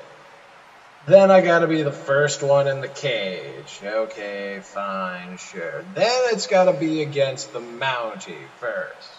[1.07, 3.81] Then I gotta be the first one in the cage.
[3.81, 5.85] Okay, fine, sure.
[5.95, 9.11] Then it's gotta be against the Mountie first.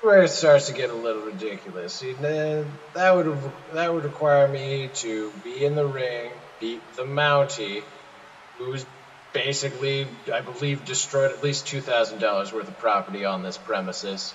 [0.00, 1.92] Where it starts to get a little ridiculous.
[1.92, 3.36] See, that would
[3.74, 7.82] that would require me to be in the ring, beat the Mountie,
[8.56, 8.86] who's
[9.34, 14.32] basically, I believe, destroyed at least two thousand dollars worth of property on this premises.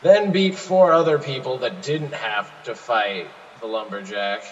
[0.00, 3.26] Then beat four other people that didn't have to fight
[3.58, 4.44] the lumberjack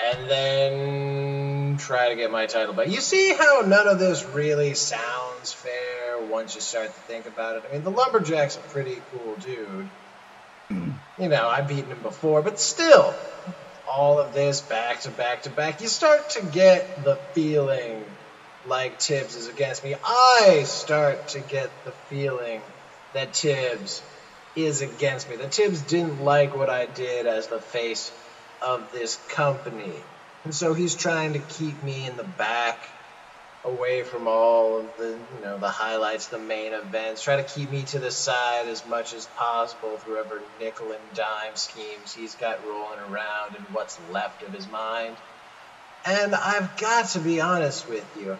[0.00, 2.88] and then try to get my title back.
[2.88, 7.56] You see how none of this really sounds fair once you start to think about
[7.56, 7.64] it?
[7.68, 9.88] I mean, the Lumberjack's a pretty cool dude.
[10.68, 10.90] Hmm.
[11.18, 13.14] You know, I've beaten him before, but still,
[13.88, 18.04] all of this back to back to back, you start to get the feeling
[18.66, 19.94] like Tibbs is against me.
[20.04, 22.60] I start to get the feeling
[23.14, 24.02] that Tibbs
[24.56, 25.36] is against me.
[25.36, 28.10] That Tibbs didn't like what I did as the face
[28.62, 29.92] of this company.
[30.44, 32.78] And so he's trying to keep me in the back
[33.64, 37.70] away from all of the you know the highlights, the main events, try to keep
[37.70, 42.36] me to the side as much as possible through whatever nickel and dime schemes he's
[42.36, 45.16] got rolling around and what's left of his mind.
[46.04, 48.38] And I've got to be honest with you,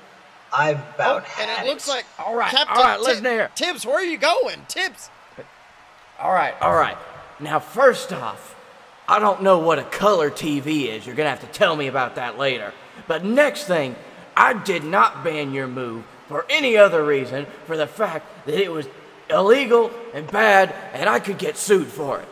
[0.53, 3.25] I've about Oh, and had it looks like All right, Captain all right, Ti- listen
[3.25, 3.51] here.
[3.57, 4.61] Tibbs, where are you going?
[4.69, 5.11] Tibbs.
[6.21, 6.97] All right, all right.
[7.41, 8.56] Now, first off,
[9.09, 11.07] I don't know what a color TV is.
[11.07, 12.73] You're gonna have to tell me about that later.
[13.07, 13.95] But next thing,
[14.37, 18.71] I did not ban your move for any other reason for the fact that it
[18.71, 18.87] was
[19.31, 22.29] illegal and bad and I could get sued for it.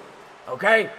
[0.49, 0.91] Okay?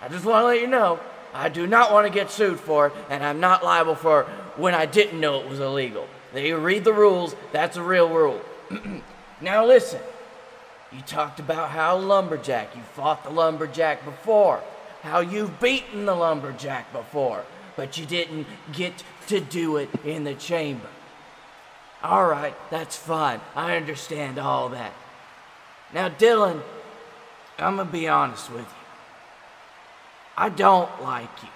[0.00, 1.00] I just want to let you know,
[1.32, 4.24] I do not want to get sued for it and I'm not liable for
[4.56, 6.06] when I didn't know it was illegal.
[6.32, 8.40] They read the rules, that's a real rule.
[9.40, 10.00] now listen.
[10.92, 14.62] You talked about how lumberjack, you fought the lumberjack before,
[15.04, 17.44] how you've beaten the lumberjack before.
[17.76, 20.86] but you didn't get to do it in the chamber.
[22.04, 23.40] All right, that's fine.
[23.56, 24.92] I understand all that.
[25.92, 26.62] Now, Dylan,
[27.58, 28.84] I'm gonna be honest with you.
[30.36, 31.48] I don't like you.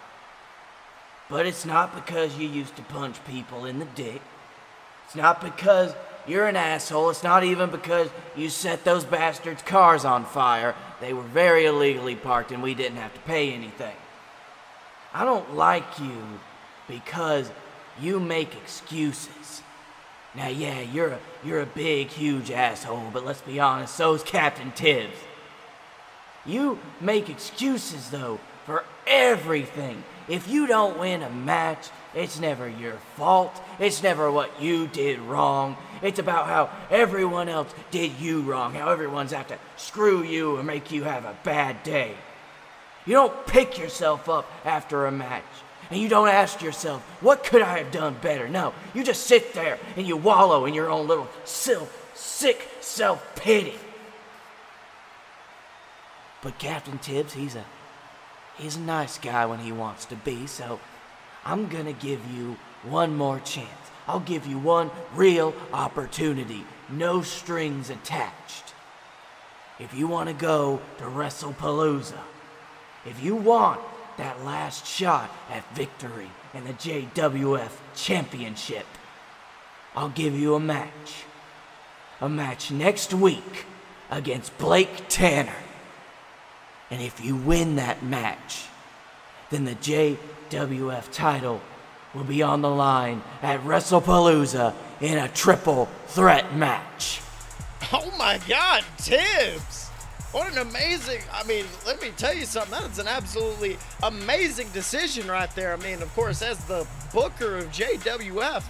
[1.31, 4.23] But it's not because you used to punch people in the dick.
[5.07, 5.95] It's not because
[6.29, 7.11] you're an asshole.
[7.11, 10.75] It's not even because you set those bastards' cars on fire.
[11.01, 13.97] They were very illegally parked and we didn't have to pay anything.
[15.13, 16.41] I don't like you
[16.87, 17.51] because
[18.01, 19.63] you make excuses.
[20.35, 24.71] Now, yeah, you're a, you're a big, huge asshole, but let's be honest, so's Captain
[24.73, 25.17] Tibbs.
[26.45, 28.39] You make excuses, though,
[28.69, 30.05] for everything.
[30.29, 33.59] If you don't win a match, it's never your fault.
[33.81, 35.79] It's never what you did wrong.
[36.03, 40.67] It's about how everyone else did you wrong, how everyone's out to screw you and
[40.67, 42.15] make you have a bad day.
[43.07, 45.45] You don't pick yourself up after a match.
[45.91, 48.51] And you don't ask yourself, what could I have done better?
[48.51, 53.35] No, you just sit there and you wallow in your own little self, sick self
[53.35, 53.79] pity.
[56.43, 57.65] But Captain Tibbs, he's a
[58.59, 60.81] he's a nice guy when he wants to be, so
[61.45, 63.69] I'm gonna give you one more chance.
[64.07, 68.75] I'll give you one real opportunity, no strings attached.
[69.79, 72.19] If you want to go to WrestlePalooza,
[73.07, 73.81] if you want
[74.17, 78.87] that last shot at victory in the JWF Championship,
[79.95, 81.25] I'll give you a match.
[82.21, 83.67] A match next week
[84.11, 85.55] against Blake Tanner.
[86.91, 88.65] And if you win that match,
[89.51, 91.61] then the JWF title
[92.15, 97.21] will be on the line at WrestlePalooza in a triple threat match.
[97.93, 99.89] Oh my God, Tibbs!
[100.33, 101.21] What an amazing!
[101.33, 102.73] I mean, let me tell you something.
[102.73, 105.73] That is an absolutely amazing decision right there.
[105.73, 108.63] I mean, of course, as the booker of JWF,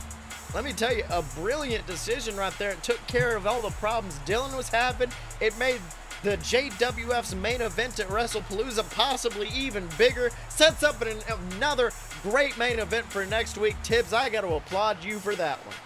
[0.54, 2.70] let me tell you, a brilliant decision right there.
[2.70, 5.10] It took care of all the problems Dylan was having.
[5.40, 5.80] It made
[6.22, 10.30] the JWF's main event at WrestlePalooza possibly even bigger.
[10.48, 11.18] Sets up an,
[11.54, 11.92] another
[12.22, 13.76] great main event for next week.
[13.82, 15.76] Tibbs, I got to applaud you for that one.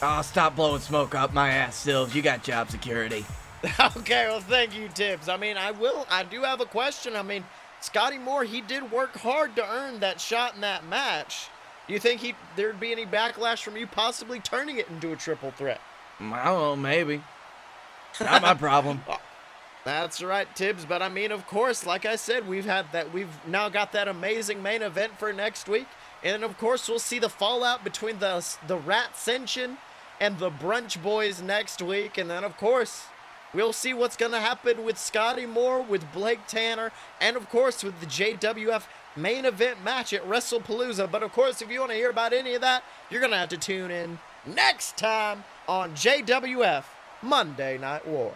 [0.00, 2.14] Oh, stop blowing smoke up my ass, Sills.
[2.14, 3.24] You got job security.
[3.96, 5.28] okay, well, thank you, Tibbs.
[5.28, 6.06] I mean, I will.
[6.10, 7.16] I do have a question.
[7.16, 7.44] I mean,
[7.80, 11.48] Scotty Moore, he did work hard to earn that shot in that match.
[11.86, 15.16] Do you think he there'd be any backlash from you possibly turning it into a
[15.16, 15.80] triple threat?
[16.20, 17.22] I don't know, maybe.
[18.20, 19.00] Not my problem.
[19.88, 20.84] That's right, Tibbs.
[20.84, 23.10] But I mean, of course, like I said, we've had that.
[23.10, 25.86] We've now got that amazing main event for next week,
[26.22, 29.78] and of course, we'll see the fallout between the the Rat Ascension
[30.20, 33.06] and the Brunch Boys next week, and then of course.
[33.54, 37.98] We'll see what's to happen with Scotty Moore, with Blake Tanner, and of course with
[37.98, 38.82] the JWF
[39.16, 41.10] main event match at WrestlePalooza.
[41.10, 43.48] But of course, if you want to hear about any of that, you're to have
[43.48, 46.84] to tune in next time on JWF
[47.22, 48.34] Monday Night War.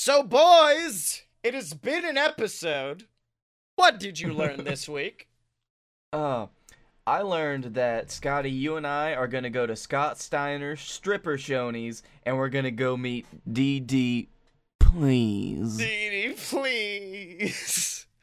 [0.00, 3.08] So, boys, it has been an episode.
[3.74, 5.26] What did you learn this week?
[6.12, 6.46] Uh,
[7.04, 12.02] I learned that Scotty, you and I are gonna go to Scott Steiner's stripper shonies,
[12.22, 14.28] and we're gonna go meet DD.
[14.78, 15.78] Please.
[15.78, 18.06] Dee please.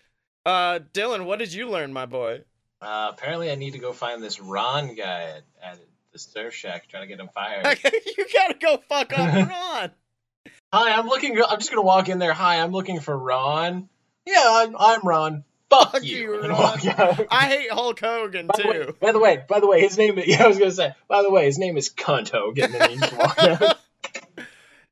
[0.45, 2.43] Uh, Dylan, what did you learn, my boy?
[2.80, 5.80] Uh, apparently, I need to go find this Ron guy at, at
[6.13, 7.80] the Surf Shack, trying to get him fired.
[7.84, 9.91] you gotta go fuck up Ron.
[10.78, 11.41] Hi, I'm looking.
[11.41, 12.34] I'm just gonna walk in there.
[12.34, 13.88] Hi, I'm looking for Ron.
[14.26, 15.45] Yeah, I'm, I'm Ron.
[15.69, 16.18] Fuck, Fuck you.
[16.18, 16.80] you, Ron.
[17.31, 18.95] I hate Hulk Hogan By the, way, too.
[18.99, 20.19] by the way, by the way, his name.
[20.26, 20.93] Yeah, I was gonna say.
[21.07, 22.76] By the way, his name is Cunt Hogan.
[22.76, 23.76] And.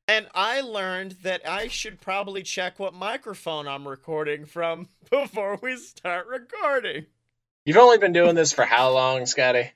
[0.08, 5.76] And I learned that I should probably check what microphone I'm recording from before we
[5.76, 7.06] start recording.
[7.64, 9.70] You've only been doing this for how long, Scotty?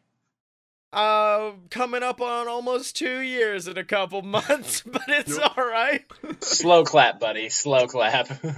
[0.92, 6.04] Uh, coming up on almost two years in a couple months, but it's all right.
[6.40, 7.48] Slow clap, buddy.
[7.48, 8.28] Slow clap.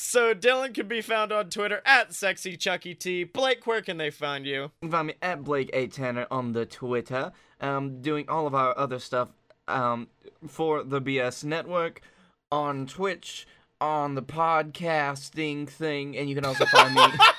[0.00, 3.24] So Dylan can be found on Twitter at sexy Chucky T.
[3.24, 4.62] Blake, where can they find you?
[4.62, 7.32] You can find me at Blake A Tanner on the Twitter.
[7.60, 9.30] Um, doing all of our other stuff
[9.66, 10.06] um
[10.46, 12.00] for the BS Network
[12.52, 13.44] on Twitch
[13.80, 17.02] on the podcasting thing, and you can also find me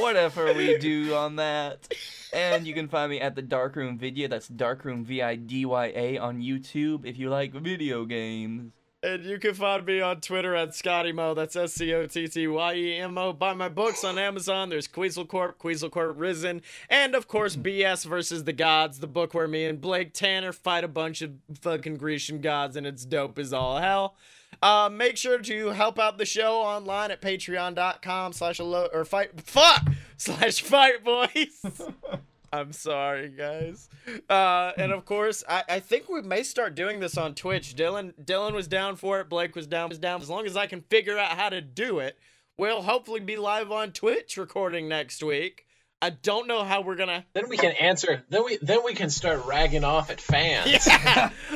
[0.00, 1.92] whatever we do on that.
[2.32, 4.28] And you can find me at the Darkroom Video.
[4.28, 8.72] That's Darkroom V I D Y A on YouTube if you like video games.
[9.02, 11.32] And you can find me on Twitter at Scotty Mo.
[11.32, 13.32] That's S C O T T Y E M O.
[13.32, 14.68] Buy my books on Amazon.
[14.68, 16.60] There's Queasel Corp, Queasel Corp Risen,
[16.90, 20.84] and of course BS versus the Gods, the book where me and Blake Tanner fight
[20.84, 24.16] a bunch of fucking Grecian gods, and it's dope as all hell.
[24.62, 29.86] Uh, make sure to help out the show online at patreon.com slash or fight fuck
[30.16, 31.64] slash fight boys.
[32.52, 33.88] I'm sorry, guys.
[34.28, 37.76] Uh, and of course, I, I think we may start doing this on Twitch.
[37.76, 39.28] Dylan Dylan was down for it.
[39.28, 40.20] Blake was down was down.
[40.20, 42.18] As long as I can figure out how to do it,
[42.58, 45.66] we'll hopefully be live on Twitch recording next week.
[46.02, 47.26] I don't know how we're gonna.
[47.34, 48.24] Then we can answer.
[48.30, 50.86] Then we then we can start ragging off at fans.
[50.86, 51.30] Yeah.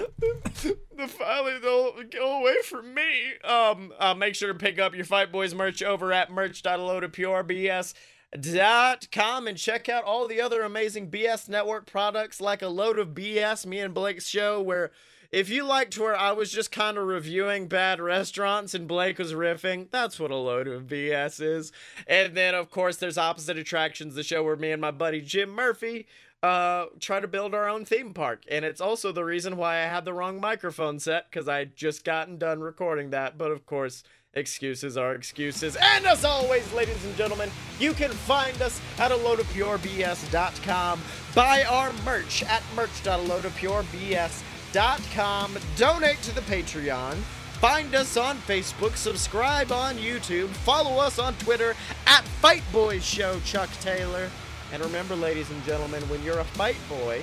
[0.96, 3.34] the finally they'll go away from me.
[3.42, 7.94] Um, uh, make sure to pick up your Fight Boys merch over at merch.loadofpurebs
[8.40, 12.98] dot com and check out all the other amazing BS network products like a load
[12.98, 14.90] of BS, me and Blake's show, where
[15.32, 19.32] if you liked where I was just kind of reviewing bad restaurants and Blake was
[19.32, 21.72] riffing, that's what a load of BS is.
[22.06, 25.50] And then of course there's opposite attractions, the show where me and my buddy Jim
[25.50, 26.06] Murphy
[26.42, 28.42] uh, try to build our own theme park.
[28.50, 32.04] And it's also the reason why I had the wrong microphone set because I just
[32.04, 33.38] gotten done recording that.
[33.38, 34.02] But of course,
[34.34, 35.76] excuses are excuses.
[35.80, 39.78] And as always, ladies and gentlemen, you can find us at a load of pure
[39.78, 41.00] loadofpurebs.com.
[41.34, 44.53] Buy our merch at merch.aloadofpurebs.com.
[44.74, 47.14] Donate to the Patreon.
[47.60, 51.76] Find us on Facebook, subscribe on YouTube, follow us on Twitter
[52.08, 54.28] at Fight Boys Show Chuck Taylor.
[54.72, 57.22] And remember, ladies and gentlemen, when you're a fight boy,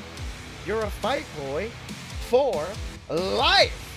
[0.66, 1.70] you're a fight boy
[2.30, 2.66] for
[3.10, 3.91] life.